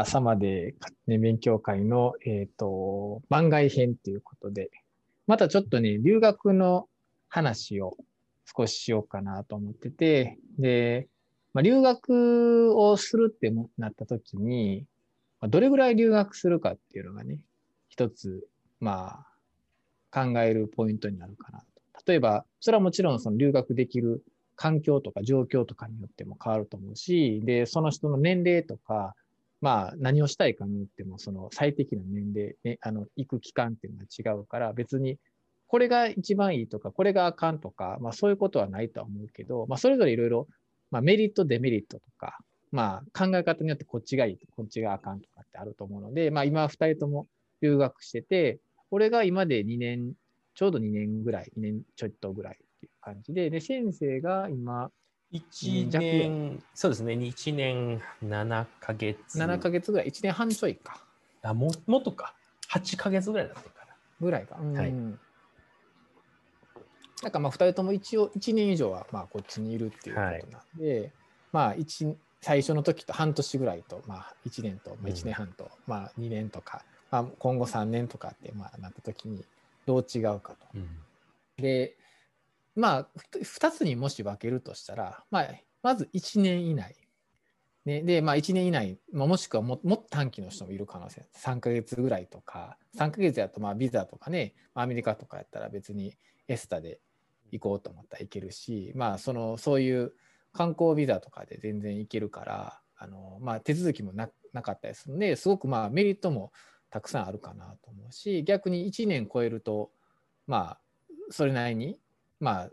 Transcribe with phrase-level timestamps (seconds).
[0.00, 0.74] 朝まで
[1.06, 4.70] 家庭勉強会の、えっ、と、番外編ということで、
[5.26, 6.88] またちょっとね、留学の
[7.28, 7.96] 話を
[8.44, 11.08] 少ししようかなと思ってて、で、
[11.52, 14.86] まあ、留学をするってなった時に、
[15.40, 17.38] まあ、どれぐらい留学するかっていうのがね、
[17.88, 18.44] 一つ、
[18.80, 19.24] ま
[20.12, 21.66] あ、考えるポイントになるかなと。
[22.06, 24.22] 例えば、それはもちろんその留学できる
[24.56, 29.14] 環境とか状況とかによっても変わると思うし、で、その人の年齢とか、
[29.60, 35.18] まあ、何をしたいかによっても、その最適な年齢、ね、あの、行く期間っていうのが違うから、別に、
[35.66, 40.48] これが一番いいとか、これがあかんとか、まあそういうことはないとは思うけど、まあそれぞれいろいろ、
[40.90, 42.38] まあメリット、デメリットとか、
[42.72, 47.28] まあ考え方によってこっちがいい、こっちがあかんとかってあると思うので、まあ今二人とも
[47.60, 50.14] 留学してて、俺が今で2年、
[50.54, 54.90] ちょうど2年ぐらい、2年ちょっとぐらいっていう感じで、で、先生が今、
[55.32, 59.38] 1年、そうですね、1年7ヶ月。
[59.38, 61.00] 7ヶ月ぐらい、1年半ちょいか。
[61.42, 62.34] あ、ももっとか。
[62.70, 63.94] 8ヶ月ぐらいだったかな。
[64.20, 64.56] ぐらいか。
[64.60, 64.92] うん、はい。
[67.22, 71.12] なんかまあ2人とも一応1年以上はまあこっちにいるっていうことなんで、はい、
[71.52, 79.44] まあ1最初の時と半年ぐらいと、まあ1年と、まあ、1年半と、うん、まあ2年とか、まあ、今後3年とかってまあなった時に
[79.84, 80.66] どう違うかと。
[80.74, 80.88] うん、
[81.58, 81.96] で、
[82.80, 85.48] まあ、2つにもし分けるとしたら、まあ、
[85.82, 86.96] まず1年以内。
[87.84, 91.26] ね、で、まあ、1年以内、まあ、もしくはももっと短期の人もいる可能性。
[91.36, 96.16] 3ヶ月ぐらいとか、3ヶ月やと、まあ、ビザとかね、アメリカとかやったら別に
[96.48, 97.00] エスタで
[97.50, 100.14] 行こうと思ったら行けるし、まあ、その、そういう
[100.52, 106.52] 観光ビザとかで全然行けるから、あの、まあ、手続きもななかったりするんで、すごくまあ、メリットも
[106.90, 109.90] たくさんあるかなと思うし、逆に1年超えると、
[110.46, 110.80] まあ、
[111.30, 111.98] それなりに
[112.40, 112.70] まあ、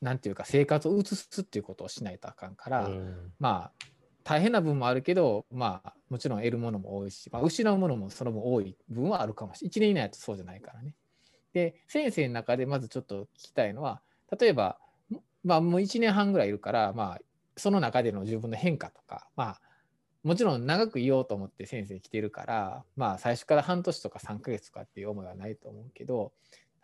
[0.00, 3.86] なんていうか生活を移すっていうことをしないとあかんから、うん、まあ
[4.22, 10.94] 大変な部分もあるけど、まあ、もちろん得るものも多いし、まあ、失うものもその分多い部分はあるかもしれない1年以内だとそうじゃないからね。
[11.54, 14.02] で先生の中でまずちょっと聞きたいのは
[14.38, 14.78] 例えば、
[15.42, 17.18] まあ、もう1年半ぐらいいるから、まあ、
[17.56, 19.60] その中での自分の変化とか、まあ、
[20.22, 26.32] もちろん長くいようと思って先生来てるから、まあ、最初から半年とか3ヶ月とかっていう思いはないと思うけど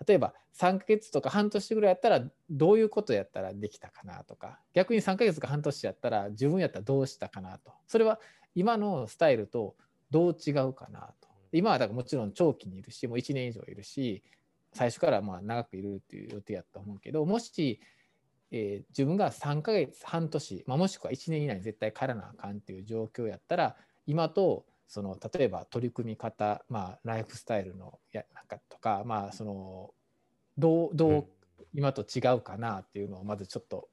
[0.07, 4.61] 例えば3ヶ月とか半年ぐらいやったらどういうことやったらできたかなとか。
[4.73, 7.73] 逆に3ヶ月か半年やったら自分やったらどうしたかなと。
[7.87, 8.21] それは
[8.55, 9.77] 今のスタイルと
[10.11, 11.29] どう違うかなと。
[11.53, 14.25] 今はだからもちろん長期にいるしもう1年以上いるし
[14.73, 17.81] 最初からまあ長くいるっていう予定やと思うけどもし、
[18.51, 23.77] えー、自分が3ヶ月半年、まあ、もしくは1年以内に絶対帰らなあかんっていう状況やったら
[24.07, 29.91] 今とその例えば取り組み方、まあ、ライフスタイルのやなんかとか、まあ、その
[30.57, 31.27] どうどう
[31.75, 33.89] 今と違うかなっていうのをまずちょっと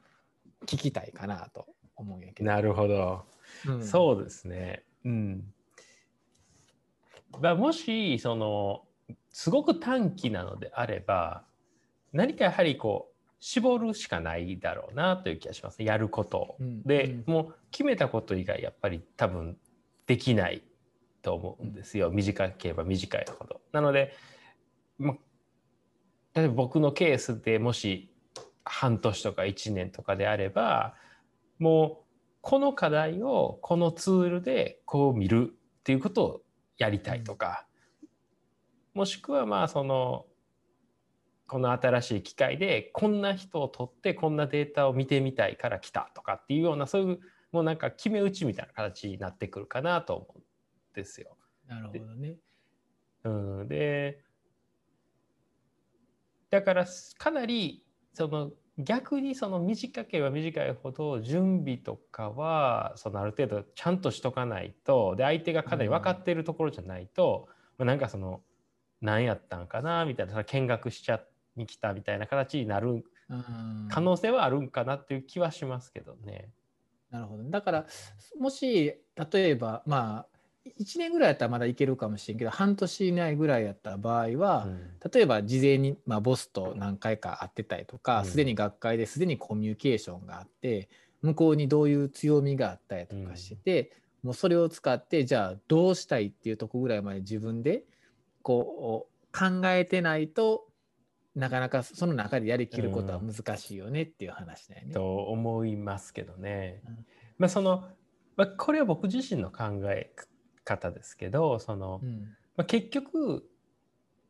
[0.65, 1.65] 聞きたいかなと
[1.95, 2.49] 思うんやけど。
[2.49, 3.25] なるほど、
[3.67, 4.83] うん、そうですね。
[5.05, 5.53] うん。
[7.39, 8.83] まあ、もしその
[9.31, 11.43] すごく短期なのであれば
[12.11, 19.57] 何かやはりこう絞るしかないだろうなという気がします、やること、うん、で、うん、もう決めたこと以外やっぱり多分
[20.05, 20.61] できない
[21.21, 23.61] と思うんですよ短ければ短いほど。
[23.71, 24.13] なので、
[24.97, 25.15] ま、
[26.33, 28.11] 例えば僕のケースでもし
[28.63, 30.95] 半年とか1年とかであれば
[31.59, 32.11] もう
[32.41, 36.41] この課題をこのツールでこう見るっていうことを
[36.77, 37.67] やりたいとか、
[38.95, 40.25] もしくはまあその
[41.47, 47.19] この新しい機械でこんな人を取ってこんなデータを見てみたいから来たとかっていうようなそういう
[47.51, 50.40] もうなんか決め打ちみたいな形になってくるかなと思うん
[50.93, 51.37] ですよ。
[51.67, 52.35] なるほどね。
[53.23, 53.29] う
[53.63, 54.23] ん、で
[56.49, 56.85] だから
[57.17, 67.47] かなりその逆にその短ければ短いほど準備とかはそのある程度ちゃんとしとかないとで相手がかなり分かっているところじゃないと、
[67.77, 68.41] うん、まあ、なんかその
[69.01, 71.21] 何やったんかなみたいな見学しちゃ
[71.55, 73.03] に来たみたいな形になる
[73.89, 76.49] 可能性はあるんかなっていう気はしますけどね。
[77.09, 77.85] なるほどだから
[78.39, 78.95] もし
[79.31, 80.30] 例えばまあ
[80.65, 90.89] 1年ぐらいやったらまだいけるかもしれんけど半年以内ぐらいやった場合は、うん、例えば事前に、まあ、ボスと何回か会ってたりとかすで、に学会ですでにコミュニケーションがあって
[91.21, 93.91] 向こうにどういう強みがあったりとかしてて、
[94.23, 97.83] うん、もうそれを使ってじゃあどうしたいっていうとこぐらいまで自分で
[98.43, 100.67] こう考えてないと
[101.35, 104.87] なかなかその中でやりきることは難しいよねっていう話だよね。
[104.87, 106.81] うん、と思いますけどね。
[107.37, 107.85] まあその
[108.35, 110.11] まあ、これは僕自身の考え
[110.63, 113.45] 方ですけどその、うん、まあ、結局、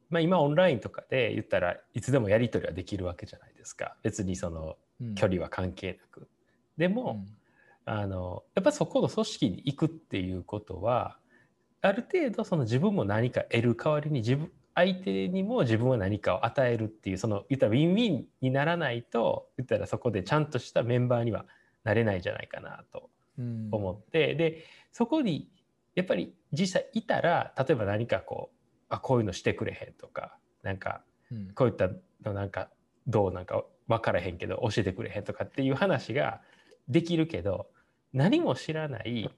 [0.10, 3.96] まあ、今オンラインとかで言ったらいつでもやり取りはできるわけじゃないですか。
[4.04, 4.78] 別にその
[5.16, 6.28] 距離は関係なく。
[6.78, 7.26] でも、
[7.86, 11.18] あのやっぱそこの組織に行くっていうことは
[11.82, 21.46] ある程度その自分も何か得る代わりに自分相手にも自分は何かを与えるっていうその言ったらウィンウィンにならないと言ったらそこでちゃんとしたメンバーには
[21.84, 23.10] なれないんじゃないかなと
[23.72, 25.50] 思って、うん、でそこに
[25.96, 31.02] やっぱり実際いたら例えば何かこうあこういうのしてくれへんとかなんか
[31.56, 31.90] こういった
[32.24, 32.70] のなんか
[33.08, 36.42] どうなんか分からへんけど教えてくれへんとかっていう話が
[36.88, 37.68] できるけど
[38.14, 39.30] 何も知らない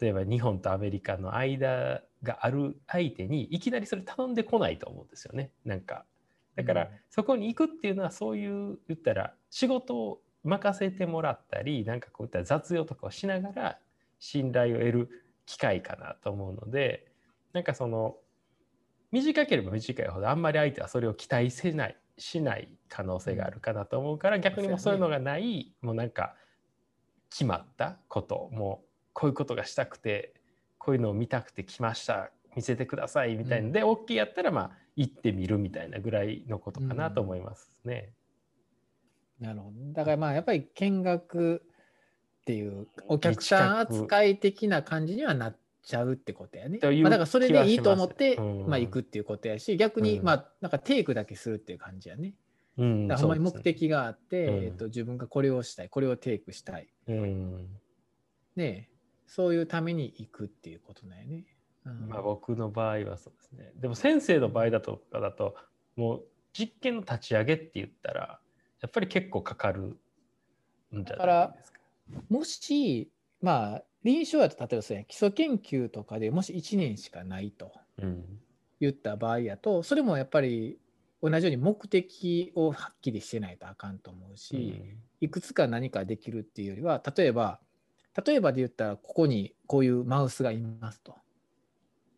[0.00, 5.50] 例えば日本とアメリカの間がある相手にいきなりそれ頼んでこないと思うんですよね。
[5.64, 6.04] なんか
[6.56, 13.78] だからそこに行くっていうのはそういう言ったら仕事を任せてもらったりなんかこういった雑用とかをしながら
[14.18, 17.06] 信頼を得る機会かなと思うので
[17.54, 18.16] なんかその
[19.10, 26.34] 短ければ短いほどあんまり相手はそれを期待せないしない可能性があるかなと思うから逆にもそういうのがないもうなんか
[27.30, 30.34] 決まったこともうこういうことがしたくて
[30.76, 38.12] こういうのを見たくて来ました見せてくださいみたいなで、うん、OK やったらまあ行ってみるみたいなぐらいのことかなと思いますね。
[39.40, 39.92] うん、なるほど。
[39.92, 41.62] だからまあやっぱり見学
[42.48, 46.78] っていうお客さん扱い的な感じにはなっちゃうってことやね。
[46.82, 52.32] まあ、だからそれでいいと思って、まあ、行くっていうことやし逆にまあなんかテイクだけするっていう感じやね。
[52.78, 56.88] うん、だからほんまに目的があって、ね、えーと、自分がこれをしたいこれをテイクしたい。
[57.08, 57.66] うん、
[58.56, 58.88] ね
[59.26, 61.44] そういうために行くっていうことだよね。
[61.84, 63.72] うん、まあ僕の場合はそうですね。
[63.76, 65.54] でも先生の場合だとかだと
[65.96, 66.22] もう
[66.54, 68.40] 実験の立ち上げって言ったら
[68.80, 71.77] やっぱり結構かかるんじゃないですか。
[72.28, 73.10] もし
[73.40, 77.72] まあ臨床やと例えばそうや基礎研究とかでもし1年しかないと
[78.80, 80.78] 言った場合やと、それもやっぱり
[81.22, 84.82] 同じように目的をはっきりしてないとあかんと思うし、
[85.20, 87.58] いくつか何かできるっていうよりは例えば
[88.26, 91.16] 例えばで言ったらここにこういうマウスがいますと。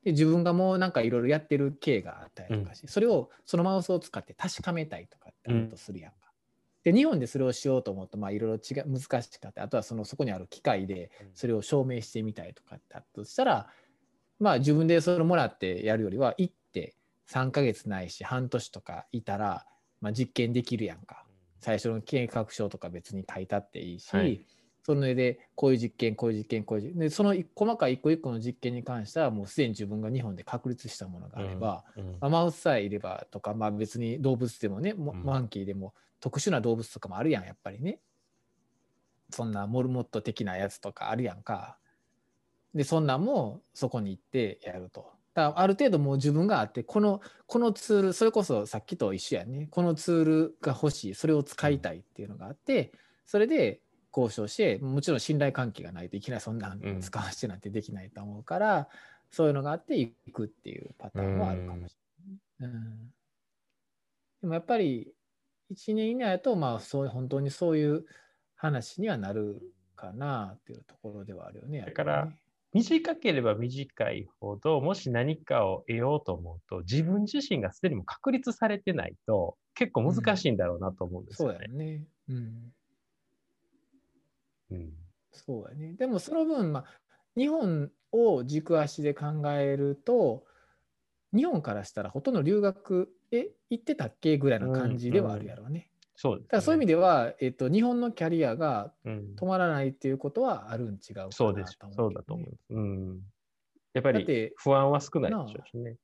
[0.04, 6.19] で自分がもうなんかいろいろやってる系があったりとかし、うん、それをそのマウスを使って確かめたいとかってあるとするやんか。
[6.84, 13.68] で日本でそれをしようと思うといろいろ違う難しかったあとはそのそこにある機械でそれを証明してみたいとかってあったとしたら
[14.38, 16.94] まあ自分でそれをもらってやるよりは行って
[17.28, 19.66] 3ヶ月ないし半年とかいたら、
[20.00, 21.24] まあ、実験できるやんか。
[21.60, 24.40] 最初の計画書とか別に書いたっていいし、はい、
[24.82, 32.02] それでこういう実験こういう実験こういうでその細かい一個一個の実験に関してはもうすでに自分が日本で確立したものがあれば、うん。
[32.02, 38.00] うん、まあ、マウスさえいればとか、まあ、別に動物でもね、マンキーでも特殊な動物とかもあるやんやっぱりね。
[39.30, 41.78] そんなモルモット的なやつとかあるやんか。
[42.74, 45.12] でそんなんもそこに行ってやると。
[45.34, 49.68] だある程度もう自分があってこのこのツールそれこそさっきと一緒やね。
[49.70, 52.92] このツールが欲しいそれを使いたいっていうのがあって
[53.26, 53.80] それで
[54.16, 58.86] 交渉してもちろん信頼関係がないといきなりそんな使わせてなんてできないと思うから、うん、
[59.30, 61.96] そういうのがあっていくっていうパターンもあるかもし
[62.60, 62.76] れない。
[62.76, 63.12] うん、
[64.42, 65.12] でもやっぱり
[65.70, 68.04] 1年以内だとまあそう本当にそういう
[68.56, 69.60] 話にはなる
[69.96, 71.84] かなっていうところではあるよね。
[71.86, 72.28] だから
[72.72, 81.54] 短ければ短いほどもし何かを得ようと思うと自分自身がすでにも確立されてないと結構難しいんだろうなと思うんですよね。
[81.54, 82.04] うん、そうだよね。
[82.28, 82.72] うん
[84.70, 84.92] うん、
[85.32, 85.94] そうやね。
[85.94, 86.84] でもその分、まあ、
[87.36, 90.44] 日本を軸足で考えると、
[91.34, 94.38] 日本からしたらほとんど留学、え、行ってたっけ？
[94.38, 95.70] ぐらいの感じではあるやろうね。
[95.70, 101.78] うんうん、そうです、ね、だからそういう意味では、えっと、日本のキャリアが止まらないっていうことはあるん違うかなと思う、ね、そうです。
[101.96, 102.60] そうだと思います。
[102.70, 103.20] うん。
[103.92, 105.96] やっぱり不安は少ないでしょうしね。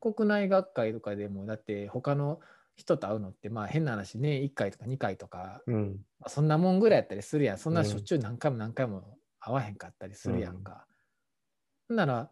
[0.00, 2.40] 国内学会とかでも、だって他の
[2.76, 10.86] 人と会うのってまあ変な話ね1回とか2回とか、うん、まあ、そんなもんぐらいやったりするやんそんなしょっちゅう何回も何回も会わへんかったりするやんか。
[11.90, 12.30] うん、なら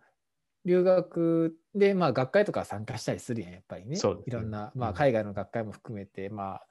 [0.64, 6.66] 留学でまあ学会とか参加したりするやんやっぱりね、ね、いろんな、まあ、海外の学会も含めて、まあ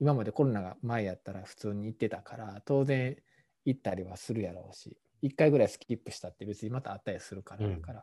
[0.00, 3.16] 今までコロナが前やったら普通に行ってたから当然
[3.64, 7.94] 行ったりはするやろうし1回ぐらいスキップしたって別にまた会ったりするからだから、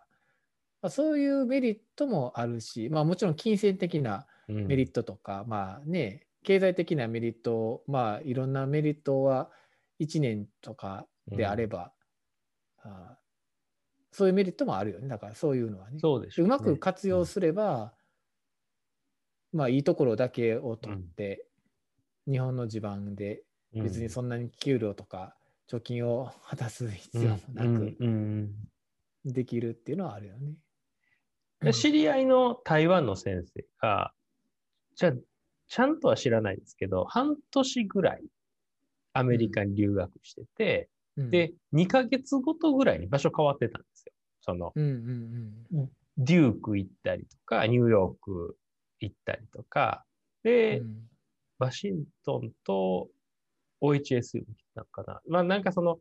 [0.81, 9.49] まあ、そういうメリットもあるし、まあ、もちろん金銭的なメリットとか、うん、まあね経済的なメリットまあいろんなメリットは
[10.01, 11.93] 1年とかであれば、
[12.83, 13.17] うん、あ
[14.15, 15.09] そういうメリットもあるよね。
[15.09, 15.99] だからそういうのはね。
[15.99, 17.93] そうでし、ね、うまく活用すれば、
[19.53, 21.45] うん、まあいいところだけを取って、
[22.25, 23.43] 日本の地盤で
[23.73, 25.35] 別にそんなに給料とか
[25.69, 27.97] 貯金を果たす必要もなく
[29.25, 31.73] できるっていうのはあるよね。
[31.73, 34.13] 知り合いの台湾の先生が、
[34.95, 35.13] じゃあ、
[35.67, 38.23] ちゃんとは知らないですけど、半年ぐらい
[39.13, 43.87] アメリカに留学してて、うん、で、2ヶ月ごとぐらいに場所変わってたんで。
[44.45, 48.55] その、うんうんうん、デューク行ったりとか、ニューヨーク
[48.99, 50.05] 行ったりとか、
[50.43, 51.09] で、うん、
[51.57, 53.09] ワシントンと
[53.81, 55.21] OHS 行ったのかな。
[55.27, 55.97] まあなんかその、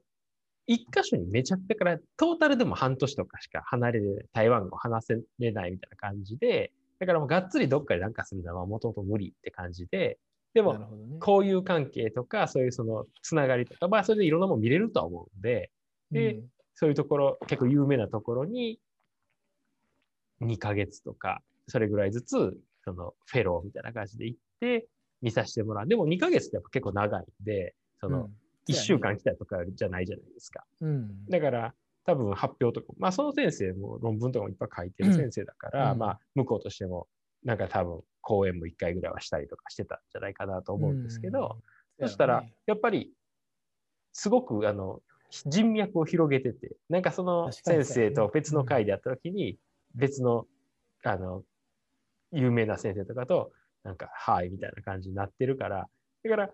[0.66, 10.18] 一箇所にめちゃくちゃから、トータルでも半年とかしか離れる、台湾語話せれないみたいな感じで、だからもうがっつりどっかでなんかするのはもともと無理って感じで、
[10.54, 10.88] でも、
[11.20, 15.70] 交友関係とか、そういうそのつながりとか、まあそれでいろんなもの見れるとは思うんで、
[16.12, 18.80] で、うん、そういうところ、結構有名なところに、
[20.40, 24.86] 2ヶ月とか、それぐらいずつ、そのフェローみたいな感じで行って、
[25.22, 25.88] 見させてもらう。
[25.88, 28.28] でも2ヶ月ってやっぱ結構長いんで、その、
[28.68, 30.64] 1週間来たとかじゃないじゃないですか。
[30.80, 37.06] うん、だから、多分発表とか、まあその先生も論文とかもいっぱい書いてる先生だから、うん、まあ向こうとしても、
[37.42, 41.58] なんか多分講演も1回ぐらいはしたりとかしてたんじゃないかなと思うんですけど、
[41.98, 43.12] うん、そしたら、やっぱり、
[44.12, 45.00] すごくあの
[45.46, 49.58] 人脈を広げてて、なんかその先生と別の会でやった時に、
[49.94, 50.46] 別の、
[51.02, 51.42] あの、
[52.32, 55.88] 有名な先生とかと、なんか、はい、みたいな感じになってるから、
[56.22, 56.50] だから、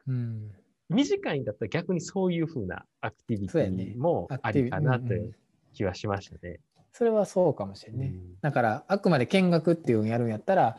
[0.88, 5.36] 短いんだったら逆にそういうふうなアクティビティもありかなという
[5.72, 6.60] 気はしましたね。
[6.92, 10.76] それはそうかもしれない、ね、うん、だからあくまで見学っていうのをやるんやったら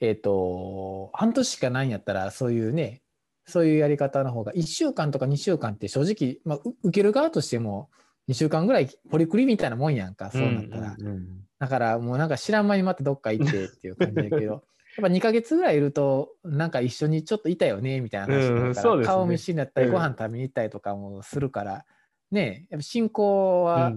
[0.00, 3.00] えっ、ー、と半年しかないんやったらそういうね
[3.48, 7.90] そういうやり方の方が1週間とか2週間って正直、まあ、受ける側としても
[8.28, 11.26] 2週間ぐらいポリクリみたいなもんやんかそうなったら、うんうんうん、
[11.58, 14.64] だからもうなんか知らん間にまたどっか行ってっていう感じだけど
[14.96, 21.84] やっぱ2ヶ月ぐらいいると、なんか一緒にちょっといたよねみたいな話だから、うんね、顔見知りになったり、ご飯食べに行ったりとかもするから、
[22.32, 23.92] ね、やっぱ進行は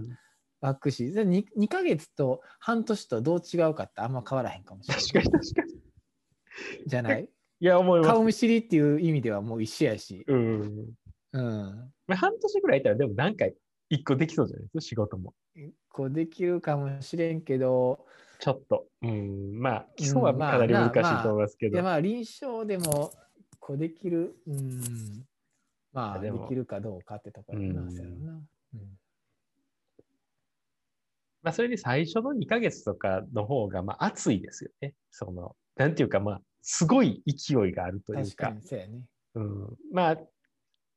[0.59, 5.31] 湧くし、うん、2, 2ヶ月と半年とどう違うかってあんま変わらへんかもしれない。
[5.31, 5.81] 確かに確かに。
[6.85, 7.27] じゃない？
[7.61, 8.09] いや、思います。
[8.09, 10.25] 顔見知りっていう意味ではもう一緒やし。
[10.27, 10.85] うん。
[11.33, 11.91] うん。
[12.07, 13.53] まあ、半年ぐらいいたら、でも何回
[13.89, 15.35] 一個できそうじゃないですか、仕事も。
[15.55, 18.03] 一個できるかもしれんけど、
[18.39, 21.75] ちょっと、うん、まあ、基礎はかなり難しいと思いますけど。
[21.75, 23.11] まあ、まあ、臨床でも、
[23.59, 24.81] こうできる、うん、
[25.93, 28.41] まあ、できるかどうかってところなんですよな。
[31.43, 34.95] まあ、それに最初の2ヶ月とかの方が、まあ、熱いですよね。
[35.11, 38.23] その、なんていうか、まあ、すごい勢いがあるというか。
[38.23, 39.01] 確かにそうやね。
[39.35, 39.77] うん。
[39.91, 40.17] まあ、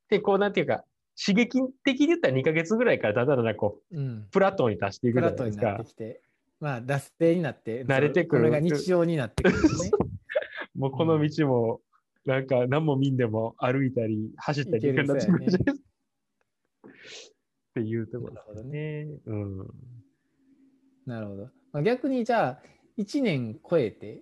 [0.09, 0.83] で、こう、なんていうか、
[1.17, 5.61] 刺激的に言ったら2ヶ月ぐらいからだんだんだんこう、うん、プラトンに達していくじゃないですか。
[5.61, 6.21] プラトンになってきて。
[6.59, 8.43] まあ、脱税になって、慣れてくる。
[8.43, 9.91] これが日常になってくるね。
[10.75, 11.81] もうこの道も、
[12.25, 15.05] なんか何も見んでも歩いたり、走ったりなっ
[17.73, 19.07] ていうところなるほどね。
[19.25, 19.57] うん。
[21.05, 21.49] なるほど。
[21.71, 22.61] まあ、逆にじゃあ、
[22.97, 24.21] 1年超えてっ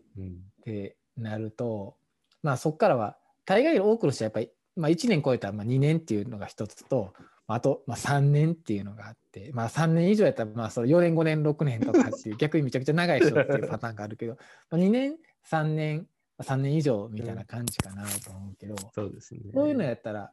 [0.63, 1.95] てなると、
[2.43, 7.13] うん、まあそこからは、大概多くの人はやっぱり、まあ、1年超えたらまあ2年っていうのが一つと、
[7.47, 14.37] あと、まあ、3年っていうのがあって、まあ、3年以上やったら、まあ、その4年、5年、6年とかっていう、 逆にめちゃくちゃ長い人っていうパターンがあるけど、
[14.69, 16.07] まあ、2年、3年、
[16.39, 19.41] 3年以上みたいな感じかなと思うけど、うん、そうですね。
[19.53, 20.31] そういうのやったら、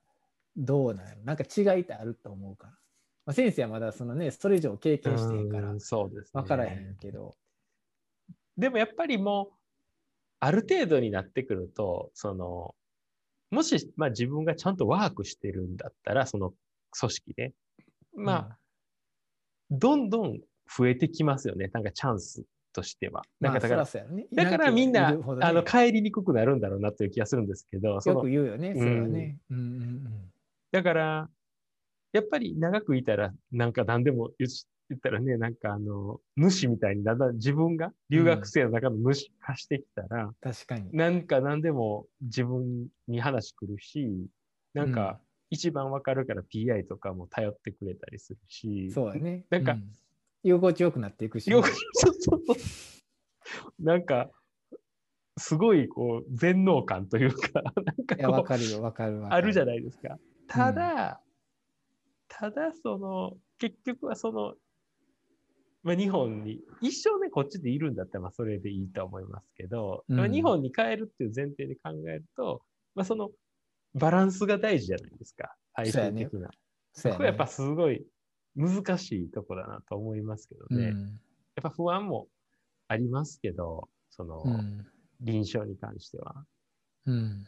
[0.56, 2.72] どうなのなんか違いってあると思うから。
[3.26, 7.36] まあ、先生はまだそのね、それ以上経験してへんから、そうです、ね、分からへんけど。
[8.56, 9.59] でもやっぱりもう、
[10.40, 12.74] ある程度になってくると、その、
[13.50, 16.54] もし、まあ、自分がちゃんとワークしてるんだったら、その
[16.98, 17.52] 組織で。
[18.14, 18.58] まあ、
[19.70, 20.40] うん、どんどん
[20.76, 21.68] 増えてきますよね。
[21.72, 23.22] なんかチャンスとしては。
[23.40, 28.00] だから、ね、だからみんな、ね、あの帰りにくくなるんだろうなという気がするんですけど。
[28.04, 29.38] よく言うよね、それはね。
[29.50, 30.32] うんうんうん、
[30.70, 31.30] だから、
[32.12, 34.30] やっぱり長くいたら、なんか何でも
[34.90, 40.90] 言ったらね、なんかあの、主みたいにだんだん自分が留学生の中の主化してきたら、うん、確かに。
[40.92, 44.26] なんか何でも自分に話来るし、
[44.74, 45.20] なんか、
[45.50, 48.90] 一番わかるから PI とかも頼ってくれたりするし。
[48.92, 49.44] そうだね。
[49.50, 49.92] なんか、うん、
[50.42, 51.54] 居心地よくなっていくし、ね。
[51.54, 51.64] そう
[52.18, 53.84] そうそう。
[53.84, 54.30] なんか、
[55.36, 60.18] すごいこう全能感というか、 なんかわかるよ、わかるあるじゃないですか。
[60.46, 61.30] ただ、うん、
[62.28, 64.54] ただその、結局はその、
[65.82, 72.62] まあ、日本に、一生ね、こっちでいるんだったら、まあ、それでいいと思いますけど、うん、日本に帰るっていう前提で考えると、
[72.94, 73.30] まあ、その、
[73.94, 75.56] バランスが大事じゃないですか。
[75.74, 76.50] 最終的な。
[76.92, 78.04] そ,、ね、こはやっぱすごい
[78.56, 80.88] 難しいとこだなと思いますけどね。
[80.88, 81.06] うん、や
[81.60, 82.28] っぱ不安も
[82.88, 84.86] ありますけど、その、うん、
[85.20, 86.44] 臨床に関しては。
[87.06, 87.46] うん、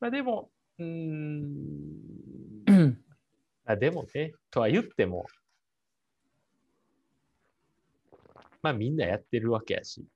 [0.00, 1.56] まあでも、うん、
[3.64, 5.26] あでもね、とは言っても、
[8.62, 10.06] まあみんなやってるわけやし、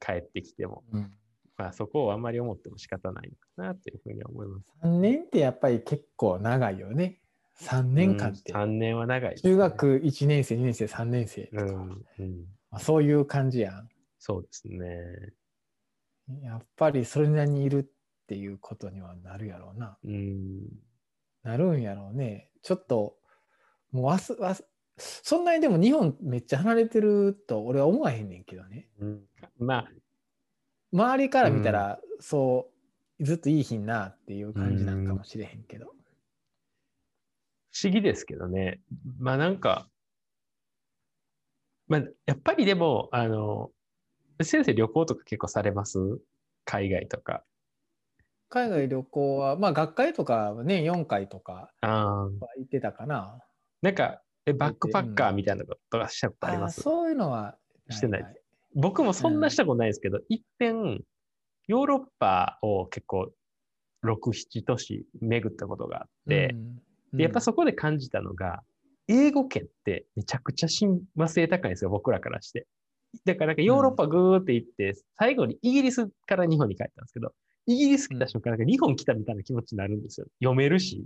[0.00, 0.84] 帰ってきても。
[0.92, 1.12] うん
[1.56, 4.66] まあ、そこをあんまり思っても仕方ないのかなというふうに思います。
[4.82, 7.20] 3年ってやっぱり結構長いよね。
[7.60, 8.52] 3年間って。
[8.52, 11.62] 3年は長い、ね、中学1年生、2年生、3年生とか。
[11.64, 11.70] うん
[12.18, 13.88] うんまあ、そういう感じやん。
[14.18, 15.34] そうですね。
[16.42, 19.98] やっぱりそれなりにいるっていうことにはなるやろうな。
[20.04, 20.62] うん、
[21.42, 22.48] なるんやろうね。
[22.62, 23.16] ちょっと、
[23.90, 24.64] もうわすわす
[25.22, 28.88] そんなにでも日本めっちゃ離れてると俺は思わへんねんけどね。
[29.00, 29.22] うん、
[29.58, 29.88] まあ
[30.92, 32.70] 周りから見たら、そ
[33.18, 35.86] うずっといい日なっていう感じなんかもしれへんけど。
[37.74, 38.80] 不思議ですけどね。
[39.18, 39.88] まあなんか、
[41.88, 43.70] まあやっぱりでも、あの、
[44.42, 45.98] 先生旅行とか結構されます？
[46.66, 47.42] 海外とか。
[48.50, 52.28] 海外旅行は、まあ学会とか年4回とかは
[52.58, 53.38] 行ってたかな。
[53.80, 57.56] なんか、え、バックパッカーみたいなことがしたことあります、そういうのは
[57.90, 58.36] してない。
[58.74, 61.02] 僕もそんなしたことないですけど、うん、一遍、
[61.68, 63.30] ヨーロッパを結構、
[64.04, 66.82] 6、7都市巡ったことがあって、うん
[67.12, 68.62] で、やっぱそこで感じたのが、
[69.08, 72.66] 英語圏ってめちゃくちゃ親和性高いんですよ、僕らからして。
[73.26, 77.32] だからなんかヨーロッパぐーって行って、最後にイギリスから日本に帰ったんですけど、
[77.66, 80.26] イギリス来た瞬間、なんか日本来たみたいな気持ちになるんですよ。
[80.40, 81.04] 読めるし。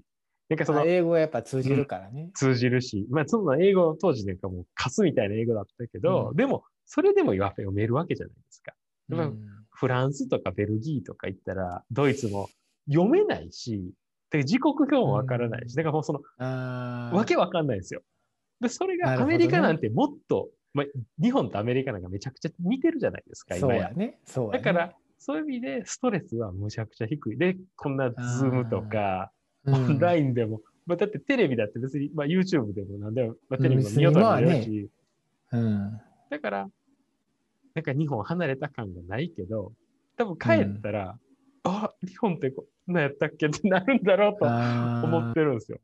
[0.49, 2.25] なんかその英語はやっぱ通じるからね。
[2.25, 3.07] うん、通じるし。
[3.11, 8.73] まあその英語当時なんかもうカスみたいな英語だったけど、うん、でもそれでもやっぱ読めるわけじゃないですか。
[9.11, 9.39] うん、
[9.71, 12.49] フランスとかベルギーとか行ったら、ドイツも
[12.89, 13.93] 読めないし、
[14.31, 18.03] で時刻表もわからないし、だからもうその、わけわかんないですよ。
[18.61, 20.87] で、それがアメリカなんてもっと、ね、まあ、
[21.23, 23.91] 日本とアメリカなんかめちゃくちゃ似てるじゃないですか、今や。
[23.91, 24.19] ね。
[24.25, 27.39] そうだから、そういう意味でストレスはむちゃくちゃ低い。
[27.39, 29.31] で、こんなズームとか、
[29.67, 34.91] オンラインでも、まあ、だってテレビだって別に、まあ、YouTube でも何でも、まあ、テレビも見ようとは見れるし、
[35.53, 36.69] うん、だから、
[37.75, 39.73] なんか日本離れた感がないけど、
[40.17, 41.19] 多分帰ったら、
[41.65, 45.79] うん、あ、日本ってこんなやったっけってなるんだろうと思ってるんですよ。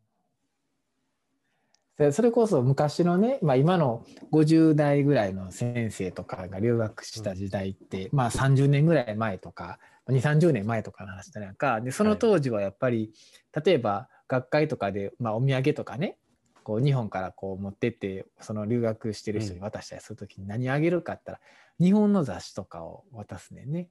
[2.13, 9.79] それこそ昔のね、まあ、今の50代ぐらいの先生とかが留学した時代って、うん、まあ30年ぐらい前とか
[10.09, 13.13] 2 3 0年前とかの話だなんかでその当時はやっぱり、
[13.55, 16.17] はい、例えば学会とかで、まあ、お土産とかね
[16.63, 23.89] こう日本からこう持ってってその留学してる人に渡したりする時に何あげるかって言ったら、日本の雑誌とかを渡すねんね。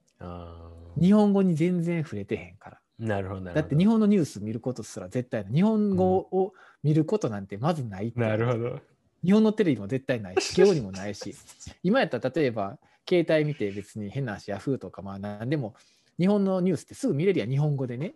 [0.99, 2.77] 日本語に全然触れてへんから。
[2.99, 8.79] なるほどだって日本のニュース見ることすら絶対日本語を見ることなんてまずないなるほど。
[9.23, 10.41] 日本のテレビも絶対ない。
[10.41, 11.35] し今日にもないし。
[11.83, 15.75] 今やったら例えば携帯見て別に変な話ヤフーとかまあ何でも
[16.17, 18.13] 日本のニュースってすぐ見れるやん日本語でね。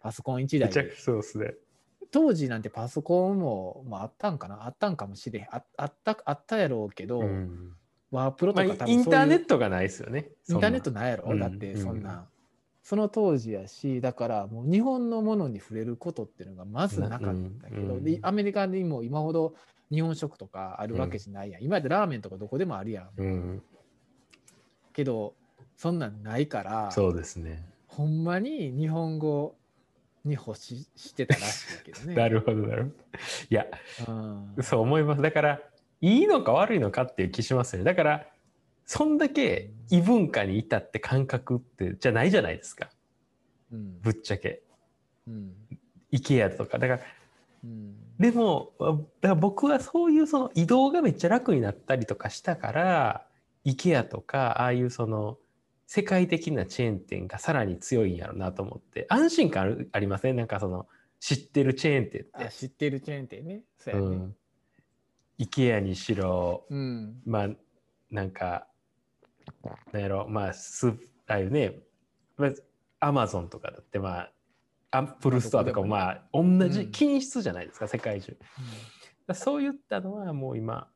[0.00, 0.96] パソコン1台で。
[0.96, 1.54] そうすね。
[2.10, 4.64] 当時なんてパソコンも、まあ、あったんかな？
[4.64, 5.46] あったんかもしれん。
[5.50, 7.72] ああったあったやろうけど、うん、
[8.10, 10.30] ワープロとか多分インターネットがないですよね。
[10.48, 12.37] インターネットないやろ、うん、だってそんな、うん
[12.88, 18.08] その当時やしだからもう日本のものに触れることっていうのがまずなかったけど、うん。
[18.08, 19.52] うん、アメリカにも今ほど
[19.92, 23.62] 日本食とかあるわけじゃないやん、うん、今やってラーメンとかどこでもあるやん、うん、
[24.94, 25.34] けど
[25.76, 27.62] そんなんないからそうですね。
[27.88, 29.54] ほんまに日本語
[30.24, 32.14] に欲ししてたらしいけどね。
[32.16, 32.94] なるほどなるほど。
[33.50, 33.66] いや、
[34.08, 34.12] う
[34.60, 35.20] ん、そう思います。
[35.20, 35.60] だから
[36.00, 37.84] いいのか悪いのかっていう気しますよね。
[37.84, 38.26] だから
[38.90, 42.88] そんだけ異文化にいたって感覚ってじゃないじゃないですか、
[43.70, 44.62] うん、ぶっちゃけ、
[45.28, 45.52] うん、
[46.10, 46.78] IKEA とか。
[46.78, 47.00] だから、
[47.64, 53.26] うん、でもだから僕はそういうその移動がめっちゃ楽になったりとかしたから
[53.66, 55.36] IKEA とかああいうその
[55.86, 59.04] 世界的なチェーン店がさらに強いんやろうなと思って。
[59.10, 60.36] 安心感ありません？
[60.36, 60.86] なんかその
[61.20, 62.50] 知ってるチェーン店って。
[62.50, 63.60] 知ってるチェーン店ね。
[63.76, 64.36] そうやね、うん、
[65.40, 67.48] IKEA にしろ、うん、まあ
[68.10, 68.66] なんか
[69.92, 70.26] なんやろ？
[70.28, 70.94] まあスあ
[71.34, 71.74] あいうね、
[72.36, 72.50] まあ、
[73.00, 74.32] アマゾンとかだってまあ
[74.90, 78.36] アップルストアとかもまあ同じ均質じゃないですか、うん、世界中、
[79.28, 80.88] うん、そういったのはもう今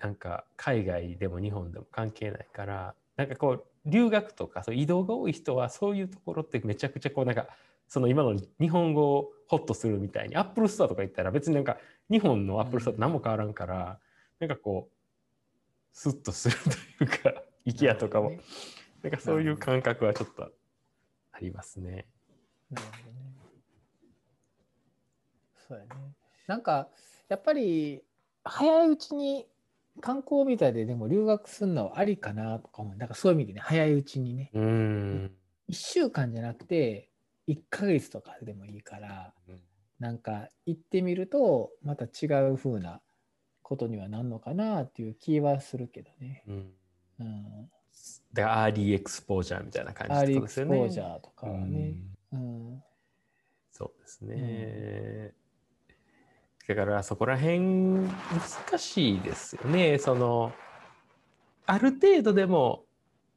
[0.00, 7.46] なんか海外でも日本でも関係ないからなんかこう留学とかそう移動が多い人はそういうところってめちゃくちゃこうなんか
[7.86, 11.76] その今の日本語をホッとするみたいにアップルストアとか行ったら別になんか
[12.10, 14.00] 日本のアップルストアと何も変わらんから、
[14.40, 14.94] うん、なんかこう
[15.92, 16.56] スッとする
[16.98, 18.40] というか IKEA とかも、ね、
[19.02, 20.50] なんかそういう感覚はちょっと
[21.32, 22.06] ありますね。
[22.70, 23.24] なるほどね。
[25.68, 25.90] そうやね。
[26.46, 26.88] なんか
[27.28, 28.02] やっぱり
[28.44, 29.46] 早いうちに
[30.00, 32.96] 観光みたいででも留学するのはありかなとか思う。
[32.96, 34.50] なんかそういう意味でね、早いうちにね。
[34.54, 35.30] うん。
[35.70, 37.10] 1週間じゃなくて、
[37.48, 39.60] 1ヶ月とかでもいいから、うん、
[39.98, 43.00] なんか行ってみると、また違う風な
[43.62, 46.44] ことにはなんのかなっていう気はするけどね。
[46.46, 46.72] うん
[47.20, 47.70] うん、
[48.32, 50.20] で early exposure みたいな感じですよね。
[50.20, 51.94] アーリーエクスポージャーとかはね。
[52.32, 52.82] うん、うん、
[53.72, 55.32] そうですね。
[56.66, 58.08] だからそこら辺難
[58.78, 59.98] しいですよね。
[59.98, 60.52] その
[61.66, 62.84] ある程度でも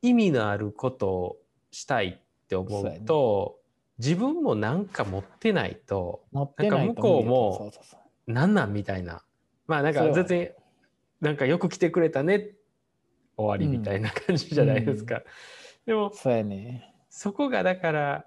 [0.02, 1.38] 意味のあることを
[1.72, 3.66] したいって思うと、ね、
[4.00, 7.72] 自分も何か持ってないとなんか向こうも
[8.28, 9.24] 何なんみたいな
[9.68, 10.52] まあなんか全然
[11.20, 12.52] なんかよく来てくれたね
[13.38, 15.18] 終わりみたいな感じじゃないですか。
[15.18, 15.24] うん、
[15.86, 18.26] でもそうやねそこがだから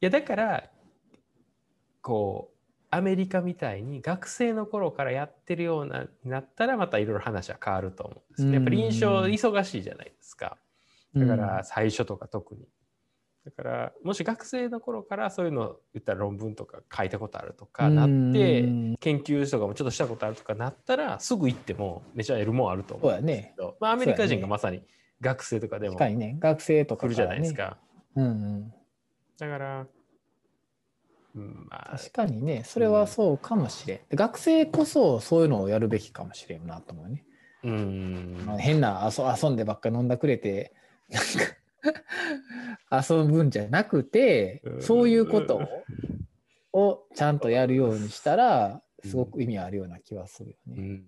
[0.00, 0.70] いやだから
[2.00, 2.58] こう
[2.90, 8.54] アメリカみたいに学生の頃からやってるようなになったらまたいろいろ話は変わると思うんですね。
[8.54, 10.56] やっぱり印象忙しいじゃないですか。
[11.14, 12.66] だから最初とか特に。
[13.44, 18.62] だからもし学生の頃からそういうの言ったら論文とか書いたことあるとかなって
[19.00, 24.82] 研究とかもちょっとしたことあるとかなったらすぐ行ってもめちゃ得るもんあると思うんですけど、ね、まあ、アメリカ人がまさに
[25.20, 27.78] 学生とかでも来、ね、学生とか来るじゃないですか。
[28.16, 28.74] うんうん、
[29.38, 29.86] だから
[31.34, 37.24] まあ、確かにねそれはそうかもしれん、うん、学生こそそういうのをやるべきかもしれんなと思うね。
[37.64, 40.72] うん、まあ、変な遊遊んでばっか飲んだくれて
[41.10, 41.28] なんか
[42.90, 45.60] 遊ぶんじゃなくて、そういうこと
[46.72, 50.74] をちゃんとやるようにしたらすごく意味あるような気はするよね。
[50.76, 51.06] うん、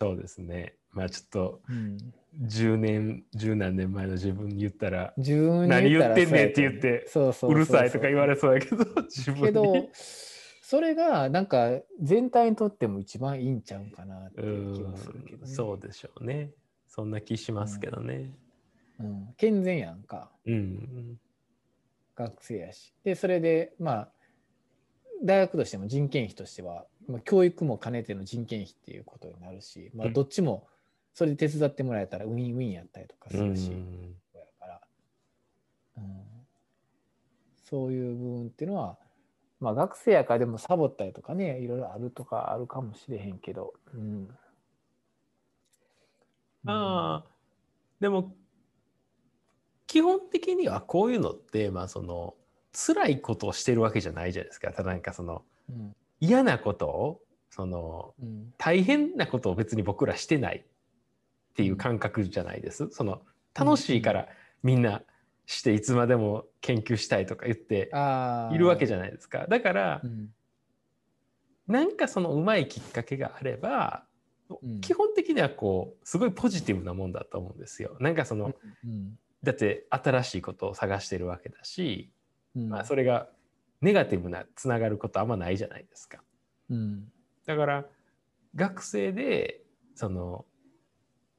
[0.00, 0.76] そうですね。
[0.92, 1.60] まあちょっと、
[2.40, 7.06] 10年十何年前の自分に言ったら何言ってんねんって言って
[7.46, 9.88] うるさいとか言われそうやけど自分 けど
[10.62, 16.50] それがなんか全体にとっても一番いいんちゃうかなっていう気はするけど、ね、そうでしょうね。
[16.88, 18.34] そんな気しますけどね、
[19.02, 21.18] うん、うん、健全やんか、うん、
[22.16, 22.94] 学生やし。
[23.04, 24.08] でそれでまあ
[25.22, 30.66] 大学としても人件費としては、まあ、教育も兼ねての人件費っていうことになるし、まあ、どっちも、
[31.14, 33.70] それで手伝ってもらえたらウィンウィンやったりとかするし、
[34.34, 34.80] やから、
[35.98, 36.04] うん、
[37.62, 38.98] そういう部分っていうのは、
[39.60, 44.28] まあ、学生やからでもサボったりとかねいろいろあるとかあるかもしれへんけど、うん、
[46.66, 47.32] ああ。
[48.00, 48.34] でも
[49.92, 52.34] 基本的にはこういうのってまあその
[52.72, 54.72] 辛いことをしてるわけじゃないじゃないですか。
[54.72, 62.88] ただなんかその、うん、嫌なことをその、うん、大変なことを別に僕らしてないっていう感覚じゃないです？
[62.90, 63.20] その
[63.54, 64.28] 楽しいから
[64.62, 65.02] みんな
[65.44, 67.90] していつまでも研究したいとか言って
[68.54, 69.46] いるわけじゃないですか。
[69.46, 70.30] だから、うん、
[71.66, 74.04] なんかそのうまいきっかけがあれば、
[74.48, 77.94] うん、基本的にはこうすごいポジティブなもんだと思うんですよ。
[78.00, 78.54] なんかその、
[78.86, 82.12] うん、だって新しいことを探してるわけだし、
[82.54, 83.28] まあ、それが
[83.80, 86.22] ネガティブなつながることあんまないじゃないですか。
[87.46, 87.84] だから
[88.54, 89.62] 学生で
[89.94, 90.44] その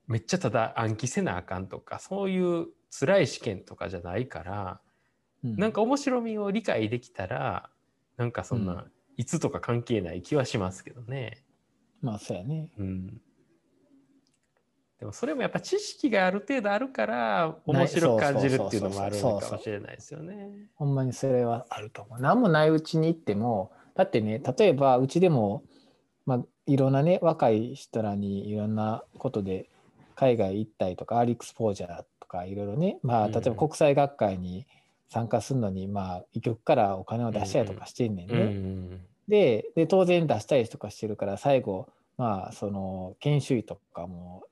[0.08, 4.82] めっちゃただ暗記せなあかんとかそういう辛い試験とかじゃないから、
[5.44, 7.70] うん、なんか面白みを理解できたら
[8.18, 8.86] なんかそんな、
[9.18, 11.44] いつとか関係ない気はしますけどね。
[12.02, 12.70] まあそうやね。
[12.78, 13.22] うん、
[15.04, 20.50] でもそれもやっぱ知識がある程度あるから面白く感じるっていうのもあるのかもしれないですよね。
[20.76, 22.22] ほんまにそれはあると思う。
[22.22, 25.64] 何もないうちに行ってもだってね例えばうちでも、
[26.26, 29.70] まあ、いろんなね若い人らにいろんなことで
[30.16, 34.66] 海外行ったりとかアーリックスポージャーとかいろいろね、まあ、例えば国際学会に
[35.10, 38.36] 参加するのに、まあ、医局からお金を出したりとかしてんねんね。
[38.36, 41.88] うんで当然出したりとかしてるから最後、
[42.18, 44.44] まあ、その研修医とかも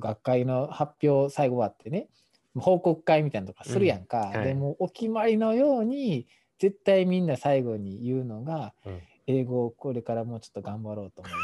[0.00, 2.08] 学会の発表最後終わってね
[2.56, 6.26] 報告会みたいなとかするやんか、うんはい、でもお決まりのように
[6.58, 11.38] 絶対みんな最後に言うのが、うん、英語をこれからもうちょっと頑張ろうと思いま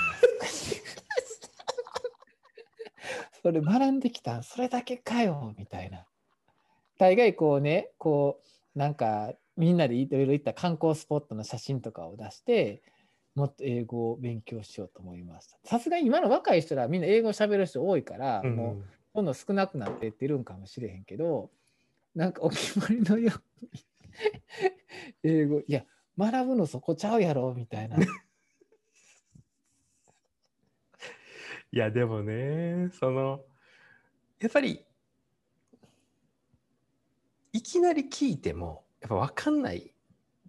[0.46, 0.80] す。
[3.42, 6.06] それ学んできたそれだけかよみたいな。
[6.98, 8.40] 大概こうねこ
[8.74, 12.82] うなんかみんなでいろいろ行った観光スポットの写真とかを出して
[13.34, 15.58] もっと英語を勉強しようと思いました。
[15.64, 21.50] さすがに今の若い人らみんな英語をしゃべる人多いから、うん、もうどんどん少なくなっていってるんかもしれへんけど
[22.14, 23.84] なんかお決まりのように
[25.22, 25.84] 英語いや
[26.18, 27.96] 学ぶのそこちゃうやろみたいな。
[31.72, 33.44] いやでもねその
[34.40, 34.84] やっぱり
[37.52, 39.92] いきなり聞いてもやっぱ分かんない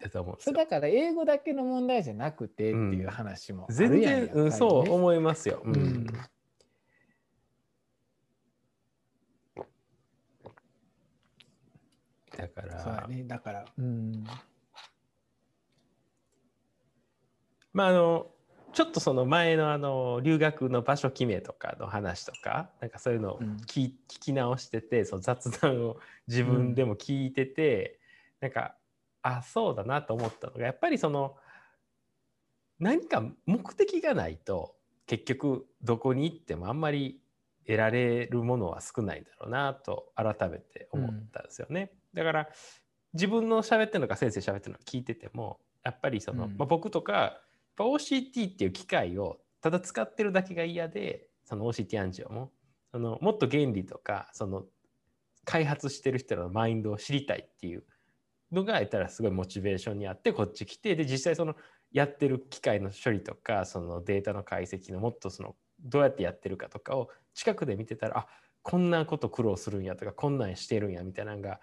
[0.02, 0.56] だと思うんですよ。
[0.56, 5.62] だから英語だけの問題じゃなくてっていう話も、うん、全然、うん、そう思いますよ。
[5.64, 6.14] うん、うん、だ
[12.48, 12.84] から。
[12.84, 13.24] そうだね。
[13.24, 14.24] だからうん。
[17.74, 18.28] まああの
[18.74, 28.00] ちょっとその前のあの留学の場所決めとかの話とかなんかそういうのを聞き直しててその雑談を自分でも聞いてて、
[28.42, 28.76] うん、なんか
[29.22, 31.36] あそうだなと思ったのがやっぱりその
[32.80, 37.22] 何か目的がないと結局どこに行ってもあんまり
[37.66, 41.92] 得られるものは少ないだろうなと改めて思ったんですよね。
[42.14, 42.50] うん、だから
[43.14, 47.42] 自分の喋ってるのか先生喋ってるのか聞いててもやっぱりその、うん、まあ、僕とか
[47.78, 52.52] OCT っていう機械をただ使ってるだけが嫌でその OCT アンジオも
[52.92, 54.66] そのもっと原理とかその
[55.46, 57.84] 開発してる人らのマインドを知りたいっていう
[58.52, 61.56] のが得たらすごいモチベーションにあってこっち来てで実際その
[61.92, 68.28] やってる機械の処理とかそのデータの解析のもっとそのどうやってやってるかとかを近くで見てたらあ
[68.62, 71.60] こんなこと苦労するんやとかこんなんしてるんやみたいなのが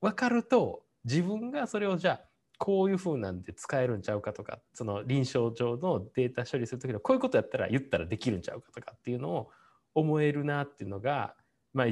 [0.00, 2.20] 分かると自分がそれをじゃあ
[2.58, 9.50] こういうふうなんで使えるんちゃうかとかその臨床上のデータ処理する時のこういうことやったら言ったらできるんちゃうかとかっていうのを
[9.94, 11.34] 思えるなっていうのが
[11.72, 11.86] まあ